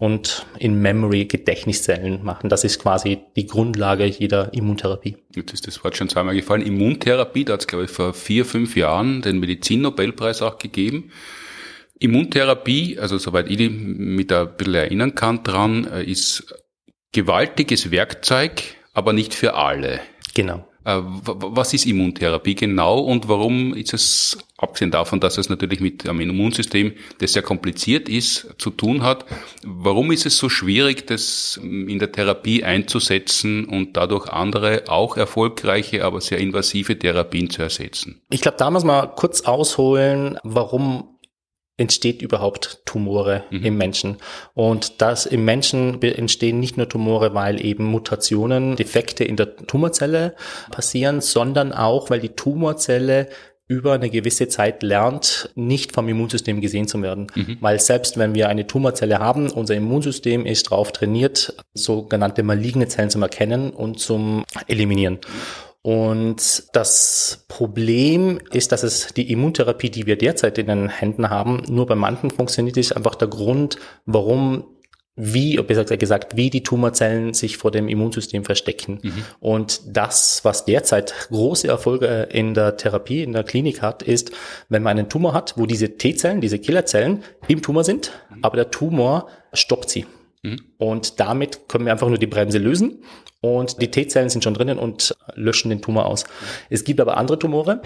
[0.00, 2.48] und in Memory Gedächtniszellen machen.
[2.50, 5.18] Das ist quasi die Grundlage jeder Immuntherapie.
[5.36, 6.62] Jetzt ist das Wort schon zweimal gefallen.
[6.62, 11.12] Immuntherapie, da hat es, glaube ich, vor vier, fünf Jahren den Medizinnobelpreis auch gegeben.
[12.00, 16.54] Immuntherapie, also soweit ich mich da ein bisschen erinnern kann dran, äh, ist
[17.12, 18.62] gewaltiges Werkzeug,
[18.94, 20.00] aber nicht für alle.
[20.34, 20.68] Genau.
[20.84, 26.08] Äh, was ist Immuntherapie genau und warum ist es, abgesehen davon, dass es natürlich mit
[26.08, 29.26] einem Immunsystem, das sehr kompliziert ist, zu tun hat,
[29.64, 36.04] warum ist es so schwierig, das in der Therapie einzusetzen und dadurch andere, auch erfolgreiche,
[36.04, 38.22] aber sehr invasive Therapien zu ersetzen?
[38.30, 41.17] Ich glaube, da muss man kurz ausholen, warum
[41.78, 43.64] entsteht überhaupt Tumore mhm.
[43.64, 44.16] im Menschen.
[44.54, 50.34] Und das im Menschen entstehen nicht nur Tumore, weil eben Mutationen, Defekte in der Tumorzelle
[50.70, 53.28] passieren, sondern auch, weil die Tumorzelle
[53.68, 57.26] über eine gewisse Zeit lernt, nicht vom Immunsystem gesehen zu werden.
[57.34, 57.58] Mhm.
[57.60, 63.10] Weil selbst wenn wir eine Tumorzelle haben, unser Immunsystem ist darauf trainiert, sogenannte maligne Zellen
[63.10, 65.18] zu erkennen und zum Eliminieren.
[65.88, 71.62] Und das Problem ist, dass es die Immuntherapie, die wir derzeit in den Händen haben,
[71.66, 74.66] nur bei manchen funktioniert, ist einfach der Grund, warum
[75.16, 78.98] wie, besser gesagt, wie die Tumorzellen sich vor dem Immunsystem verstecken.
[79.02, 79.24] Mhm.
[79.40, 84.30] Und das, was derzeit große Erfolge in der Therapie, in der Klinik hat, ist,
[84.68, 88.44] wenn man einen Tumor hat, wo diese T-Zellen, diese Killerzellen im Tumor sind, mhm.
[88.44, 90.04] aber der Tumor stoppt sie.
[90.42, 90.58] Mhm.
[90.78, 93.02] Und damit können wir einfach nur die Bremse lösen
[93.40, 96.24] und die T-Zellen sind schon drinnen und löschen den Tumor aus.
[96.70, 97.82] Es gibt aber andere Tumore,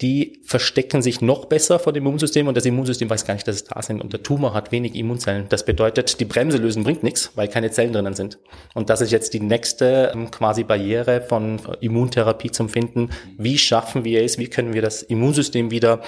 [0.00, 3.56] die verstecken sich noch besser vor dem Immunsystem und das Immunsystem weiß gar nicht, dass
[3.56, 5.46] es da sind und der Tumor hat wenig Immunzellen.
[5.48, 8.38] Das bedeutet, die Bremse lösen bringt nichts, weil keine Zellen drinnen sind.
[8.74, 13.10] Und das ist jetzt die nächste ähm, quasi Barriere von Immuntherapie zum Finden.
[13.36, 14.38] Wie schaffen wir es?
[14.38, 16.00] Wie können wir das Immunsystem wieder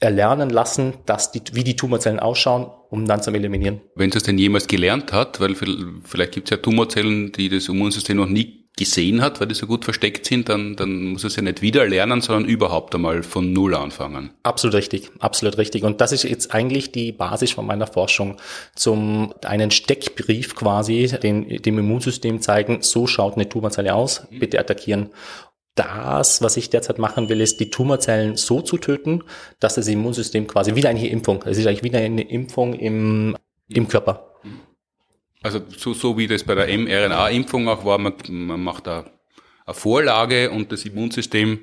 [0.00, 3.80] erlernen lassen, dass die, wie die Tumorzellen ausschauen, um dann zu eliminieren.
[3.94, 8.18] Wenn es denn jemals gelernt hat, weil vielleicht gibt es ja Tumorzellen, die das Immunsystem
[8.18, 11.42] noch nie gesehen hat, weil die so gut versteckt sind, dann, dann muss es ja
[11.42, 14.30] nicht wieder lernen, sondern überhaupt einmal von Null anfangen.
[14.42, 15.84] Absolut richtig, absolut richtig.
[15.84, 18.36] Und das ist jetzt eigentlich die Basis von meiner Forschung,
[18.74, 25.10] zum einen Steckbrief quasi den, dem Immunsystem zeigen, so schaut eine Tumorzelle aus, bitte attackieren
[25.74, 29.24] das, was ich derzeit machen will, ist, die Tumorzellen so zu töten,
[29.58, 33.36] dass das Immunsystem quasi wieder eine Impfung, es ist eigentlich wieder eine Impfung im,
[33.68, 34.28] im Körper.
[35.42, 39.06] Also so, so wie das bei der mRNA-Impfung auch war, man, man macht da
[39.64, 41.60] eine Vorlage und das Immunsystem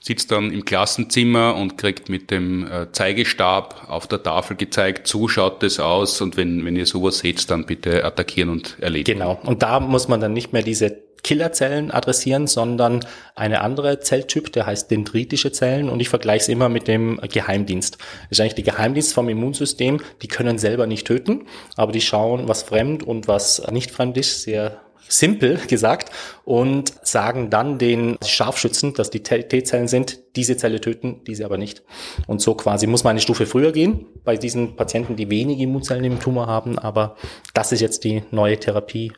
[0.00, 5.28] sitzt dann im Klassenzimmer und kriegt mit dem äh, Zeigestab auf der Tafel gezeigt, so
[5.28, 9.20] schaut das aus und wenn, wenn ihr sowas seht, dann bitte attackieren und erledigen.
[9.20, 9.40] Genau.
[9.44, 13.04] Und da muss man dann nicht mehr diese Killerzellen adressieren, sondern
[13.34, 15.88] eine andere Zelltyp, der heißt dendritische Zellen.
[15.88, 17.98] Und ich vergleiche es immer mit dem Geheimdienst.
[17.98, 21.46] Das ist eigentlich die Geheimdienst vom Immunsystem, die können selber nicht töten,
[21.76, 26.10] aber die schauen, was fremd und was nicht fremd ist, sehr simpel gesagt.
[26.44, 31.82] Und sagen dann den Scharfschützen, dass die T-Zellen sind, diese Zelle töten, diese aber nicht.
[32.26, 36.04] Und so quasi muss man eine Stufe früher gehen bei diesen Patienten, die wenige Immunzellen
[36.04, 37.16] im Tumor haben, aber
[37.54, 39.12] das ist jetzt die neue Therapie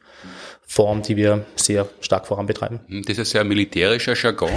[0.70, 2.80] Form, die wir sehr stark voranbetreiben.
[2.88, 4.50] Hm, das ist ja militärischer Jargon.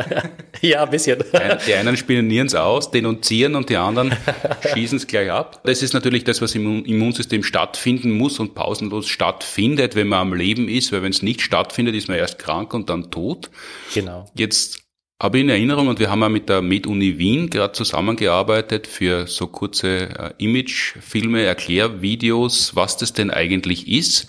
[0.60, 1.18] ja, ein bisschen.
[1.66, 4.14] Die einen spionieren es aus, denunzieren und die anderen
[4.72, 5.60] schießen es gleich ab.
[5.64, 10.34] Das ist natürlich das, was im Immunsystem stattfinden muss und pausenlos stattfindet, wenn man am
[10.34, 13.50] Leben ist, weil wenn es nicht stattfindet, ist man erst krank und dann tot.
[13.94, 14.30] Genau.
[14.36, 14.84] Jetzt
[15.20, 19.26] habe ich in Erinnerung und wir haben ja mit der MedUni Wien gerade zusammengearbeitet für
[19.26, 24.28] so kurze äh, Imagefilme, Erklärvideos, was das denn eigentlich ist.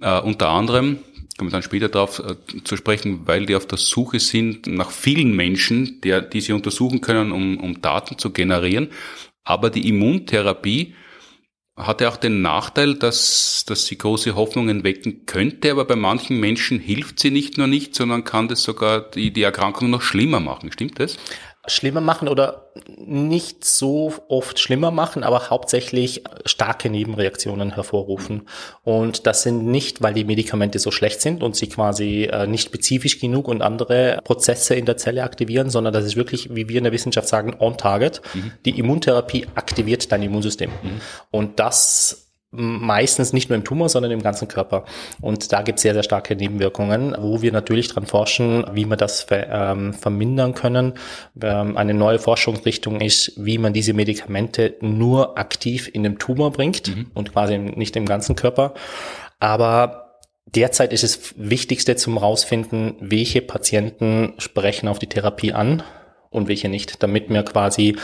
[0.00, 0.98] Äh, unter anderem,
[1.36, 4.90] kommen wir dann später darauf äh, zu sprechen, weil die auf der Suche sind nach
[4.90, 8.88] vielen Menschen, der, die sie untersuchen können, um, um Daten zu generieren.
[9.44, 10.94] Aber die Immuntherapie
[11.76, 16.38] hat ja auch den Nachteil, dass, dass sie große Hoffnungen wecken könnte, aber bei manchen
[16.38, 20.40] Menschen hilft sie nicht nur nicht, sondern kann das sogar die, die Erkrankung noch schlimmer
[20.40, 20.72] machen.
[20.72, 21.16] Stimmt das?
[21.66, 28.48] Schlimmer machen oder nicht so oft schlimmer machen, aber hauptsächlich starke Nebenreaktionen hervorrufen.
[28.82, 32.66] Und das sind nicht, weil die Medikamente so schlecht sind und sie quasi äh, nicht
[32.66, 36.78] spezifisch genug und andere Prozesse in der Zelle aktivieren, sondern das ist wirklich, wie wir
[36.78, 38.22] in der Wissenschaft sagen, on target.
[38.32, 38.52] Mhm.
[38.64, 40.70] Die Immuntherapie aktiviert dein Immunsystem.
[40.70, 41.00] Mhm.
[41.30, 44.84] Und das meistens nicht nur im Tumor, sondern im ganzen Körper.
[45.20, 48.96] Und da gibt es sehr, sehr starke Nebenwirkungen, wo wir natürlich dran forschen, wie wir
[48.96, 50.94] das ver, ähm, vermindern können.
[51.40, 56.88] Ähm, eine neue Forschungsrichtung ist, wie man diese Medikamente nur aktiv in den Tumor bringt
[56.88, 57.10] mhm.
[57.14, 58.74] und quasi nicht im ganzen Körper.
[59.38, 65.84] Aber derzeit ist es Wichtigste zum rausfinden, welche Patienten sprechen auf die Therapie an
[66.30, 67.96] und welche nicht, damit wir quasi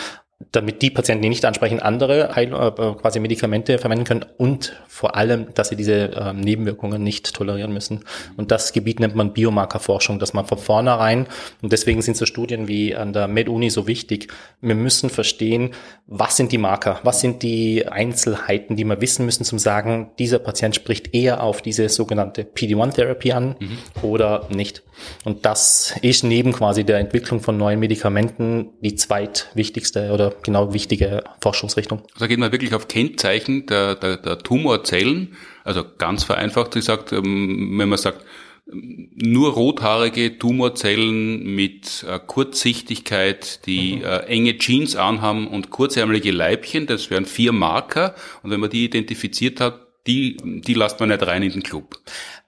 [0.52, 2.70] damit die Patienten, die nicht ansprechen, andere Heil äh,
[3.00, 8.04] quasi Medikamente verwenden können und vor allem, dass sie diese äh, Nebenwirkungen nicht tolerieren müssen.
[8.36, 11.26] Und das Gebiet nennt man Biomarkerforschung, dass man von vornherein,
[11.62, 14.28] und deswegen sind so Studien wie an der MedUni so wichtig,
[14.60, 15.70] wir müssen verstehen,
[16.06, 20.38] was sind die Marker, was sind die Einzelheiten, die wir wissen müssen, zum sagen, dieser
[20.38, 23.78] Patient spricht eher auf diese sogenannte PD-1-Therapie an mhm.
[24.02, 24.82] oder nicht.
[25.24, 31.24] Und das ist neben quasi der Entwicklung von neuen Medikamenten die zweitwichtigste oder genau wichtige
[31.40, 32.02] Forschungsrichtung.
[32.14, 37.78] Also geht man wirklich auf Kennzeichen der, der, der Tumorzellen, also ganz vereinfacht gesagt, ähm,
[37.78, 38.24] wenn man sagt,
[38.68, 44.04] nur rothaarige Tumorzellen mit äh, Kurzsichtigkeit, die mhm.
[44.04, 48.16] äh, enge Jeans anhaben und kurzärmelige Leibchen, das wären vier Marker.
[48.42, 51.98] Und wenn man die identifiziert hat, die, die lasst man nicht rein in den Club.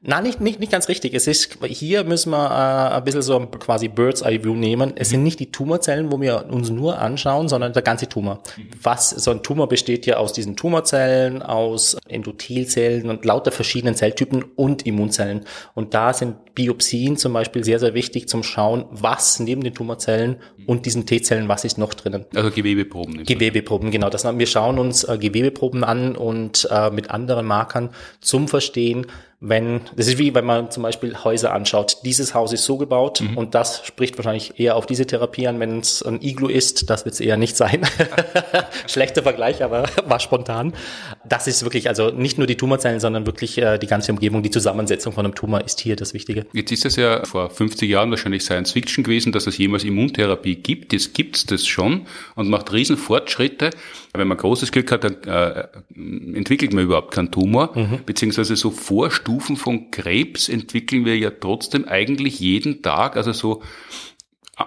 [0.01, 1.12] Nein, nicht, nicht, nicht ganz richtig.
[1.12, 4.92] Es ist, hier müssen wir äh, ein bisschen so quasi Bird's Eye View nehmen.
[4.94, 8.40] Es sind nicht die Tumorzellen, wo wir uns nur anschauen, sondern der ganze Tumor.
[8.80, 14.44] Was, so ein Tumor besteht ja aus diesen Tumorzellen, aus Endothelzellen und lauter verschiedenen Zelltypen
[14.55, 15.44] und Immunzellen.
[15.74, 20.36] Und da sind Biopsien zum Beispiel sehr, sehr wichtig zum Schauen, was neben den Tumorzellen
[20.66, 22.24] und diesen T-Zellen, was ist noch drinnen.
[22.36, 23.24] Also Gewebeproben.
[23.24, 24.11] Gewebeproben, genau.
[24.11, 27.90] Das, wir schauen uns äh, Gewebeproben an und äh, mit anderen Markern
[28.20, 29.07] zum Verstehen,
[29.41, 31.99] wenn, das ist wie, wenn man zum Beispiel Häuser anschaut.
[32.05, 33.36] Dieses Haus ist so gebaut mhm.
[33.36, 35.61] und das spricht wahrscheinlich eher auf diese Therapie an.
[35.61, 37.82] Wenn es ein Iglu ist, das wird es eher nicht sein.
[38.89, 40.72] Schlechter Vergleich, aber war spontan.
[41.24, 44.51] Das ist wirklich, also nicht nur die Tumorzellen, sondern wirklich äh, die ganze Umgebung, die
[44.51, 46.47] Zusammensetzung von einem Tumor ist hier das Wichtige.
[46.53, 50.57] Jetzt ist es ja vor 50 Jahren wahrscheinlich Science Fiction gewesen, dass es jemals Immuntherapie
[50.57, 50.93] gibt.
[50.93, 53.70] Jetzt gibt's das schon und macht riesen Fortschritte.
[54.18, 55.68] Wenn man großes Glück hat, dann äh,
[56.36, 58.00] entwickelt man überhaupt keinen Tumor, mhm.
[58.04, 63.16] beziehungsweise so Vorstufen Stufen von Krebs entwickeln wir ja trotzdem eigentlich jeden Tag.
[63.16, 63.62] Also so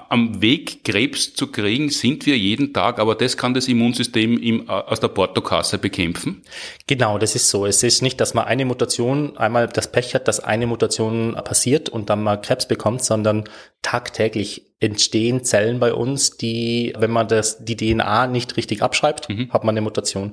[0.09, 4.69] am Weg, Krebs zu kriegen, sind wir jeden Tag, aber das kann das Immunsystem im,
[4.69, 6.43] aus der Portokasse bekämpfen?
[6.87, 7.65] Genau, das ist so.
[7.65, 11.89] Es ist nicht, dass man eine Mutation, einmal das Pech hat, dass eine Mutation passiert
[11.89, 13.43] und dann mal Krebs bekommt, sondern
[13.81, 19.51] tagtäglich entstehen Zellen bei uns, die, wenn man das, die DNA nicht richtig abschreibt, mhm.
[19.51, 20.31] hat man eine Mutation.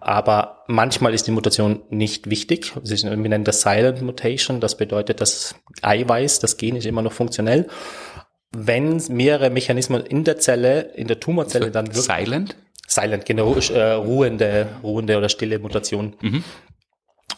[0.00, 2.72] Aber manchmal ist die Mutation nicht wichtig.
[2.82, 4.60] Wir nennen das Silent Mutation.
[4.60, 7.68] Das bedeutet, das Eiweiß, das Gen ist immer noch funktionell.
[8.54, 12.04] Wenn mehrere Mechanismen in der Zelle, in der Tumorzelle so, dann wirklich.
[12.04, 12.56] Silent?
[12.86, 16.14] Silent, genau, äh, ruhende, ruhende oder stille Mutation.
[16.20, 16.44] Mhm.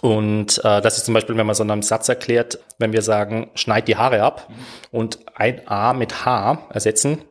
[0.00, 3.50] Und äh, das ist zum Beispiel, wenn man so einen Satz erklärt, wenn wir sagen,
[3.54, 4.54] schneid die Haare ab mhm.
[4.98, 7.22] und ein A mit H ersetzen,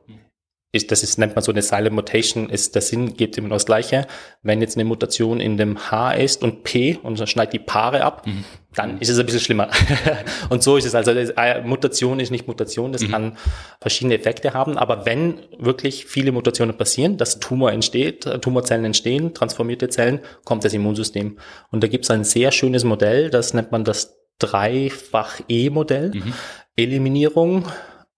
[0.74, 3.58] ist, das ist, nennt man so eine Silent Mutation, ist der Sinn, gibt immer noch
[3.58, 4.08] das Gleiche.
[4.42, 8.04] Wenn jetzt eine Mutation in dem H ist und P und dann schneidet die Paare
[8.04, 8.44] ab, mhm.
[8.74, 9.70] dann ist es ein bisschen schlimmer.
[10.50, 10.96] und so ist es.
[10.96, 13.12] Also äh, Mutation ist nicht Mutation, das mhm.
[13.12, 13.38] kann
[13.82, 14.80] verschiedene Effekte haben.
[14.80, 20.74] Aber wenn wirklich viele Mutationen passieren, dass Tumor entsteht, Tumorzellen entstehen, transformierte Zellen, kommt das
[20.74, 21.38] Immunsystem.
[21.70, 26.14] Und da gibt es ein sehr schönes Modell, das nennt man das Dreifach-E-Modell.
[26.16, 26.34] Mhm.
[26.76, 27.66] Eliminierung,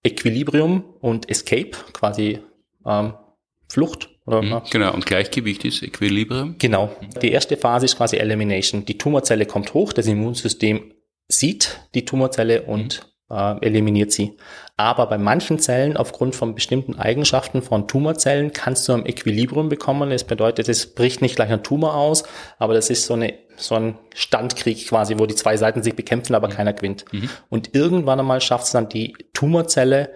[0.06, 2.38] Equilibrium und Escape, quasi
[2.86, 3.14] ähm,
[3.68, 4.10] Flucht.
[4.26, 6.56] Oder, mhm, genau, und Gleichgewicht ist Equilibrium.
[6.58, 6.94] Genau.
[7.22, 8.84] Die erste Phase ist quasi Elimination.
[8.84, 10.92] Die Tumorzelle kommt hoch, das Immunsystem
[11.28, 14.36] sieht die Tumorzelle und mhm äh, eliminiert sie.
[14.76, 20.10] Aber bei manchen Zellen, aufgrund von bestimmten Eigenschaften von Tumorzellen, kannst du ein Equilibrium bekommen.
[20.10, 22.24] Das bedeutet, es bricht nicht gleich ein Tumor aus,
[22.58, 26.34] aber das ist so, eine, so ein Standkrieg quasi, wo die zwei Seiten sich bekämpfen,
[26.34, 26.52] aber mhm.
[26.52, 27.04] keiner gewinnt.
[27.12, 27.30] Mhm.
[27.48, 30.10] Und irgendwann einmal schafft es dann die Tumorzelle,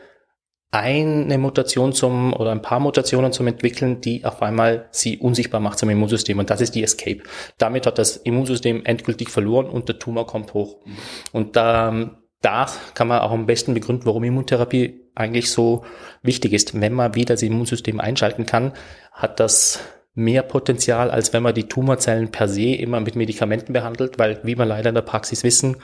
[0.72, 5.80] eine Mutation zum oder ein paar Mutationen zum entwickeln, die auf einmal sie unsichtbar macht
[5.80, 6.38] zum Immunsystem.
[6.38, 7.22] Und das ist die Escape.
[7.58, 10.76] Damit hat das Immunsystem endgültig verloren und der Tumor kommt hoch.
[10.84, 10.96] Mhm.
[11.32, 15.84] Und da da kann man auch am besten begründen, warum Immuntherapie eigentlich so
[16.22, 16.80] wichtig ist.
[16.80, 18.72] Wenn man wieder das Immunsystem einschalten kann,
[19.12, 19.80] hat das
[20.14, 24.58] mehr Potenzial, als wenn man die Tumorzellen per se immer mit Medikamenten behandelt, weil, wie
[24.58, 25.76] wir leider in der Praxis wissen,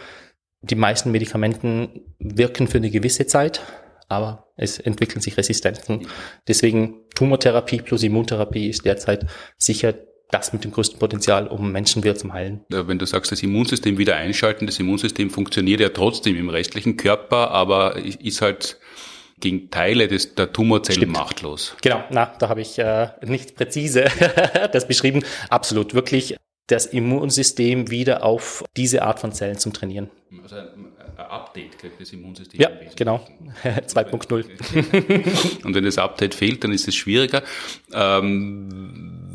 [0.62, 3.60] die meisten Medikamenten wirken für eine gewisse Zeit,
[4.08, 6.06] aber es entwickeln sich Resistenzen.
[6.48, 9.26] Deswegen Tumortherapie plus Immuntherapie ist derzeit
[9.56, 9.94] sicher
[10.30, 12.64] das mit dem größten Potenzial, um Menschen wieder zu heilen.
[12.68, 17.50] Wenn du sagst, das Immunsystem wieder einschalten, das Immunsystem funktioniert ja trotzdem im restlichen Körper,
[17.50, 18.78] aber ist halt
[19.38, 21.16] gegen Teile des, der Tumorzellen Stimmt.
[21.16, 21.76] machtlos.
[21.82, 24.06] Genau, na, da habe ich äh, nicht präzise
[24.72, 25.22] das beschrieben.
[25.50, 26.36] Absolut, wirklich
[26.68, 30.10] das Immunsystem wieder auf diese Art von Zellen zum Trainieren.
[30.42, 30.56] Also
[31.16, 32.60] Update kriegt das Immunsystem.
[32.60, 33.26] Ja, genau.
[33.64, 34.44] 2.0.
[35.64, 37.42] Und wenn das Update fehlt, dann ist es schwieriger.
[37.92, 38.68] Ähm,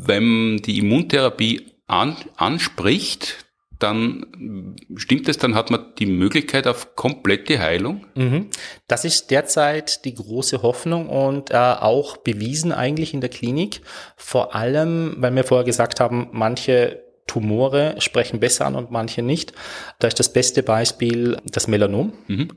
[0.04, 3.44] wenn die Immuntherapie an, anspricht,
[3.82, 8.06] dann stimmt es, dann hat man die Möglichkeit auf komplette Heilung?
[8.14, 8.48] Mhm.
[8.86, 13.80] Das ist derzeit die große Hoffnung und äh, auch bewiesen eigentlich in der Klinik.
[14.16, 19.52] Vor allem, weil wir vorher gesagt haben, manche Tumore sprechen besser an und manche nicht.
[19.98, 22.12] Da ist das beste Beispiel das Melanom.
[22.26, 22.48] Mhm.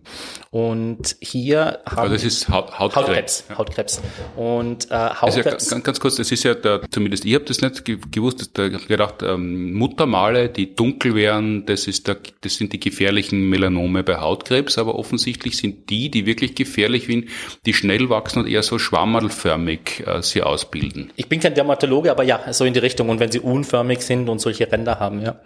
[0.51, 2.95] Und hier haben also das ist Haut, Hautkrebs.
[2.95, 3.45] Hautkrebs.
[3.49, 3.57] Ja.
[3.57, 4.01] Hautkrebs.
[4.35, 5.69] Und äh, Hautkrebs.
[5.69, 8.63] Ja, ganz, ganz kurz, das ist ja der, zumindest ich habe das nicht gewusst, da
[8.63, 14.03] habe gedacht, ähm, Muttermale, die dunkel wären, das ist der, das sind die gefährlichen Melanome
[14.03, 17.29] bei Hautkrebs, aber offensichtlich sind die, die wirklich gefährlich sind,
[17.65, 21.11] die schnell wachsen und eher so schwammerlförmig äh, sie ausbilden.
[21.15, 23.09] Ich bin kein Dermatologe, aber ja, so in die Richtung.
[23.09, 25.39] Und wenn sie unförmig sind und solche Ränder haben, ja.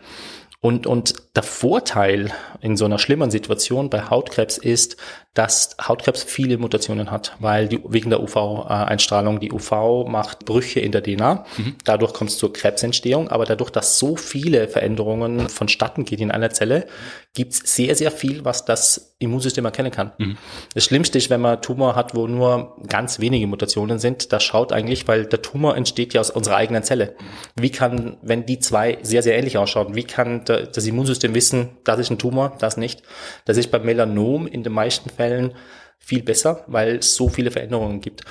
[0.61, 4.97] Und, und der Vorteil in so einer schlimmen Situation bei Hautkrebs ist,
[5.35, 10.91] dass Hautkrebs viele Mutationen hat, weil die, wegen der UV-Einstrahlung, die UV macht Brüche in
[10.91, 11.45] der DNA.
[11.57, 11.75] Mhm.
[11.85, 16.49] Dadurch kommt es zur Krebsentstehung, aber dadurch, dass so viele Veränderungen vonstatten gehen in einer
[16.49, 16.87] Zelle,
[17.35, 20.13] gibt es sehr, sehr viel, was das Immunsystem erkennen kann.
[20.17, 20.37] Mhm.
[20.73, 24.73] Das Schlimmste ist, wenn man Tumor hat, wo nur ganz wenige Mutationen sind, das schaut
[24.73, 27.15] eigentlich, weil der Tumor entsteht ja aus unserer eigenen Zelle.
[27.55, 31.99] Wie kann, wenn die zwei sehr, sehr ähnlich ausschauen, wie kann das Immunsystem wissen, das
[31.99, 33.03] ist ein Tumor, das nicht?
[33.45, 35.53] Das ist beim Melanom in den meisten Fällen
[35.97, 38.23] viel besser, weil es so viele Veränderungen gibt.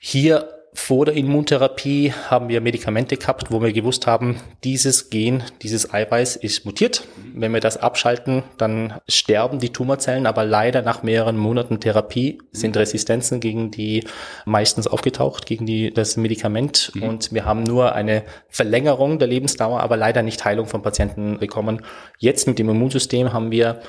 [0.00, 5.94] Hier vor der Immuntherapie haben wir Medikamente gehabt, wo wir gewusst haben, dieses Gen, dieses
[5.94, 7.04] Eiweiß ist mutiert.
[7.32, 12.76] Wenn wir das abschalten, dann sterben die Tumorzellen, aber leider nach mehreren Monaten Therapie sind
[12.76, 14.04] Resistenzen gegen die
[14.44, 16.90] meistens aufgetaucht, gegen die, das Medikament.
[16.94, 17.02] Mhm.
[17.04, 21.82] Und wir haben nur eine Verlängerung der Lebensdauer, aber leider nicht Heilung von Patienten bekommen.
[22.18, 23.80] Jetzt mit dem Immunsystem haben wir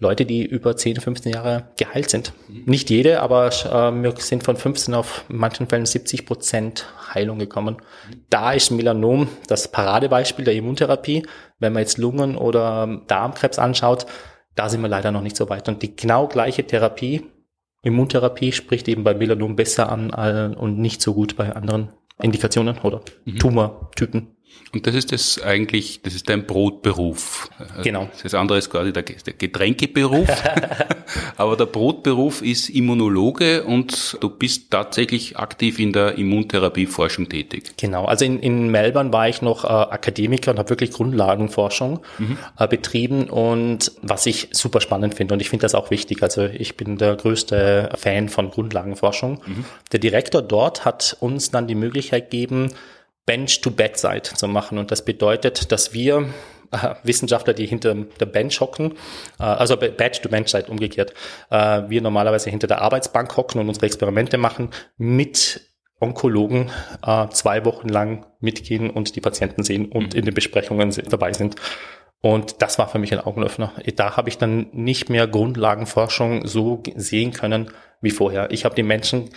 [0.00, 2.32] Leute, die über 10, 15 Jahre geheilt sind.
[2.48, 7.76] Nicht jede, aber äh, wir sind von 15 auf manchen Fällen 70 Prozent Heilung gekommen.
[8.28, 11.24] Da ist Melanom das Paradebeispiel der Immuntherapie.
[11.60, 14.06] Wenn man jetzt Lungen- oder Darmkrebs anschaut,
[14.56, 15.68] da sind wir leider noch nicht so weit.
[15.68, 17.26] Und die genau gleiche Therapie,
[17.82, 21.90] Immuntherapie, spricht eben bei Melanom besser an äh, und nicht so gut bei anderen
[22.20, 23.38] Indikationen oder mhm.
[23.38, 24.33] Tumortypen.
[24.74, 27.48] Und das ist das eigentlich, das ist dein Brotberuf.
[27.84, 28.08] Genau.
[28.22, 30.28] Das andere ist quasi der, Getränkeberuf.
[31.36, 37.74] Aber der Brotberuf ist Immunologe und du bist tatsächlich aktiv in der Immuntherapieforschung tätig.
[37.76, 38.04] Genau.
[38.06, 42.38] Also in, in Melbourne war ich noch äh, Akademiker und habe wirklich Grundlagenforschung mhm.
[42.58, 46.20] äh, betrieben und was ich super spannend finde und ich finde das auch wichtig.
[46.22, 49.40] Also ich bin der größte Fan von Grundlagenforschung.
[49.46, 49.64] Mhm.
[49.92, 52.70] Der Direktor dort hat uns dann die Möglichkeit gegeben,
[53.26, 54.78] Bench to Bedside zu machen.
[54.78, 56.28] Und das bedeutet, dass wir
[56.70, 58.92] äh, Wissenschaftler, die hinter der Bench hocken,
[59.38, 61.14] äh, also Bench to Benchside umgekehrt,
[61.50, 65.60] äh, wir normalerweise hinter der Arbeitsbank hocken und unsere Experimente machen, mit
[66.00, 66.70] Onkologen
[67.06, 70.18] äh, zwei Wochen lang mitgehen und die Patienten sehen und mhm.
[70.18, 71.56] in den Besprechungen dabei sind.
[72.20, 73.72] Und das war für mich ein Augenöffner.
[73.96, 77.70] Da habe ich dann nicht mehr Grundlagenforschung so sehen können
[78.00, 78.50] wie vorher.
[78.50, 79.28] Ich habe die Menschen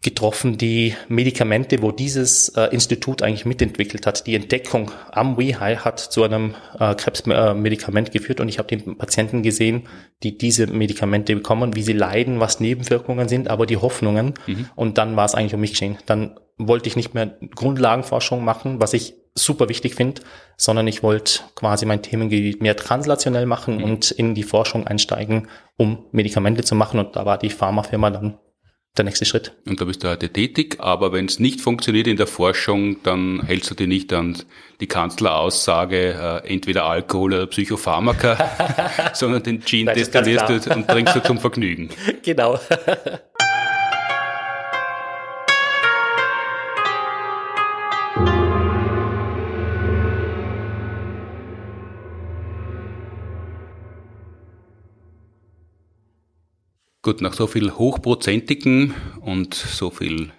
[0.00, 4.26] getroffen, die Medikamente, wo dieses äh, Institut eigentlich mitentwickelt hat.
[4.26, 9.42] Die Entdeckung am WeHi hat zu einem äh, Krebsmedikament geführt und ich habe die Patienten
[9.42, 9.82] gesehen,
[10.22, 14.34] die diese Medikamente bekommen, wie sie leiden, was Nebenwirkungen sind, aber die Hoffnungen.
[14.46, 14.70] Mhm.
[14.74, 15.98] Und dann war es eigentlich um mich geschehen.
[16.06, 20.22] Dann wollte ich nicht mehr Grundlagenforschung machen, was ich super wichtig finde,
[20.56, 23.84] sondern ich wollte quasi mein Themengebiet mehr translationell machen mhm.
[23.84, 27.00] und in die Forschung einsteigen, um Medikamente zu machen.
[27.00, 28.38] Und da war die Pharmafirma dann
[28.96, 29.52] der nächste Schritt.
[29.66, 33.42] Und da bist du heute tätig, aber wenn es nicht funktioniert in der Forschung, dann
[33.44, 34.40] hältst du dich nicht an
[34.80, 41.22] die Kanzleraussage, äh, entweder Alkohol oder Psychopharmaka, sondern den Gin destillierst du und trinkst du
[41.22, 41.88] zum Vergnügen.
[42.22, 42.58] Genau.
[57.04, 60.32] Gut, nach so viel hochprozentigen und so viel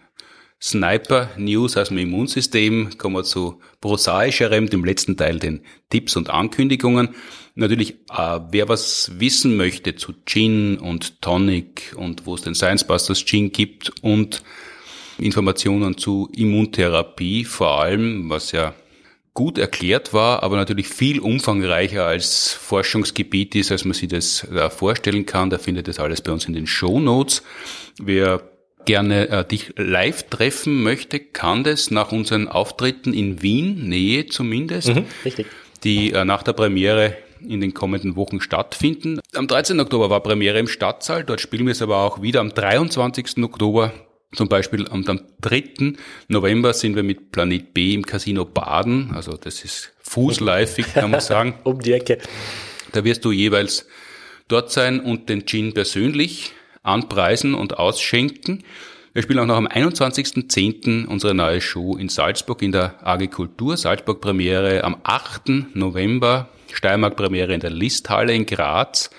[0.59, 5.61] Sniper-News aus dem Immunsystem kommen wir zu prosaischerem, dem letzten Teil, den
[5.91, 7.09] Tipps und Ankündigungen.
[7.53, 12.83] Natürlich, äh, wer was wissen möchte zu Gin und Tonic und wo es den Science
[12.83, 14.41] Busters Gin gibt und
[15.19, 18.73] Informationen zu Immuntherapie vor allem, was ja
[19.35, 24.69] gut erklärt war, aber natürlich viel umfangreicher als Forschungsgebiet ist, als man sich das äh,
[24.69, 25.49] vorstellen kann.
[25.49, 27.43] Da findet das alles bei uns in den Show Notes.
[28.01, 28.41] Wer
[28.85, 34.95] gerne äh, dich live treffen möchte, kann das nach unseren Auftritten in Wien, Nähe zumindest,
[34.95, 35.05] mhm,
[35.83, 39.19] die äh, nach der Premiere in den kommenden Wochen stattfinden.
[39.33, 39.79] Am 13.
[39.81, 43.43] Oktober war Premiere im Stadtsaal, dort spielen wir es aber auch wieder am 23.
[43.43, 43.91] Oktober
[44.35, 45.93] Zum Beispiel am, am 3.
[46.27, 49.11] November sind wir mit Planet B im Casino Baden.
[49.15, 51.55] Also das ist fußläufig, kann man sagen.
[51.63, 52.19] um die Ecke.
[52.91, 53.87] Da wirst du jeweils
[54.47, 56.51] dort sein und den Gin persönlich
[56.83, 58.63] anpreisen und ausschenken.
[59.13, 61.05] Wir spielen auch noch am 21.10.
[61.05, 63.77] unsere neue Show in Salzburg in der AG Kultur.
[63.77, 65.73] Salzburg Premiere am 8.
[65.73, 69.09] November, Steiermark Premiere in der Listhalle in Graz.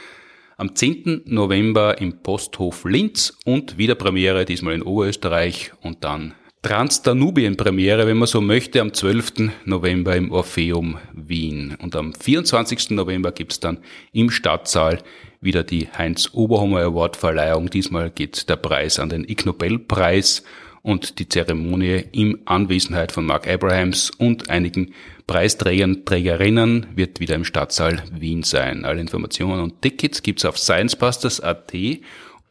[0.58, 1.24] Am 10.
[1.26, 6.32] November im Posthof Linz und wieder Premiere, diesmal in Oberösterreich und dann
[6.62, 9.50] Trans-Danubien-Premiere, wenn man so möchte, am 12.
[9.66, 11.76] November im Orpheum Wien.
[11.82, 12.92] Und am 24.
[12.92, 13.80] November gibt's dann
[14.14, 15.02] im Stadtsaal
[15.42, 17.68] wieder die Heinz Oberhommer Award Verleihung.
[17.68, 20.42] Diesmal geht der Preis an den Ig Nobel Preis
[20.80, 24.94] und die Zeremonie in Anwesenheit von Mark Abrahams und einigen
[25.26, 28.84] Preisträgern, Trägerinnen wird wieder im Stadtsaal Wien sein.
[28.84, 31.72] Alle Informationen und Tickets gibt's auf sciencebusters.at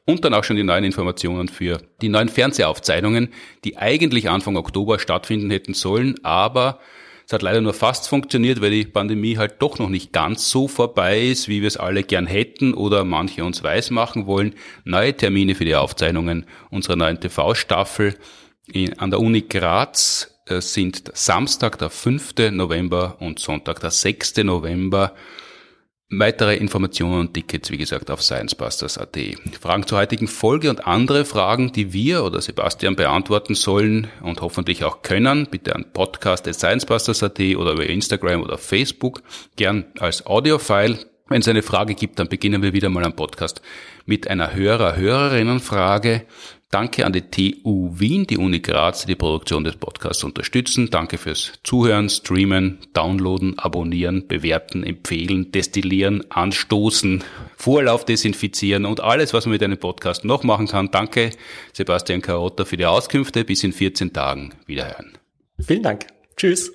[0.06, 3.30] und dann auch schon die neuen Informationen für die neuen Fernsehaufzeichnungen,
[3.64, 6.80] die eigentlich Anfang Oktober stattfinden hätten sollen, aber
[7.26, 10.68] es hat leider nur fast funktioniert, weil die Pandemie halt doch noch nicht ganz so
[10.68, 14.54] vorbei ist, wie wir es alle gern hätten oder manche uns weismachen wollen.
[14.84, 18.16] Neue Termine für die Aufzeichnungen unserer neuen TV-Staffel
[18.98, 22.36] an der Uni Graz sind Samstag, der 5.
[22.52, 24.38] November und Sonntag, der 6.
[24.38, 25.14] November.
[26.12, 29.18] Weitere Informationen und Tickets, wie gesagt, auf sciencebusters.at.
[29.60, 34.84] Fragen zur heutigen Folge und andere Fragen, die wir oder Sebastian beantworten sollen und hoffentlich
[34.84, 39.24] auch können, bitte an podcast.sciencebusters.at oder über Instagram oder Facebook,
[39.56, 41.00] gern als Audiofile.
[41.28, 43.64] Wenn es eine Frage gibt, dann beginnen wir wieder mal am Podcast
[44.06, 46.28] mit einer Hörer-Hörerinnenfrage.
[46.76, 50.90] Danke an die TU Wien, die Uni Graz, die die Produktion des Podcasts unterstützen.
[50.90, 57.24] Danke fürs Zuhören, Streamen, Downloaden, Abonnieren, Bewerten, Empfehlen, Destillieren, Anstoßen,
[57.56, 60.92] Vorlauf desinfizieren und alles, was man mit einem Podcast noch machen kann.
[60.92, 61.30] Danke,
[61.72, 63.46] Sebastian Karotta, für die Auskünfte.
[63.46, 64.54] Bis in 14 Tagen.
[64.66, 65.18] Wiederhören.
[65.58, 66.08] Vielen Dank.
[66.36, 66.74] Tschüss.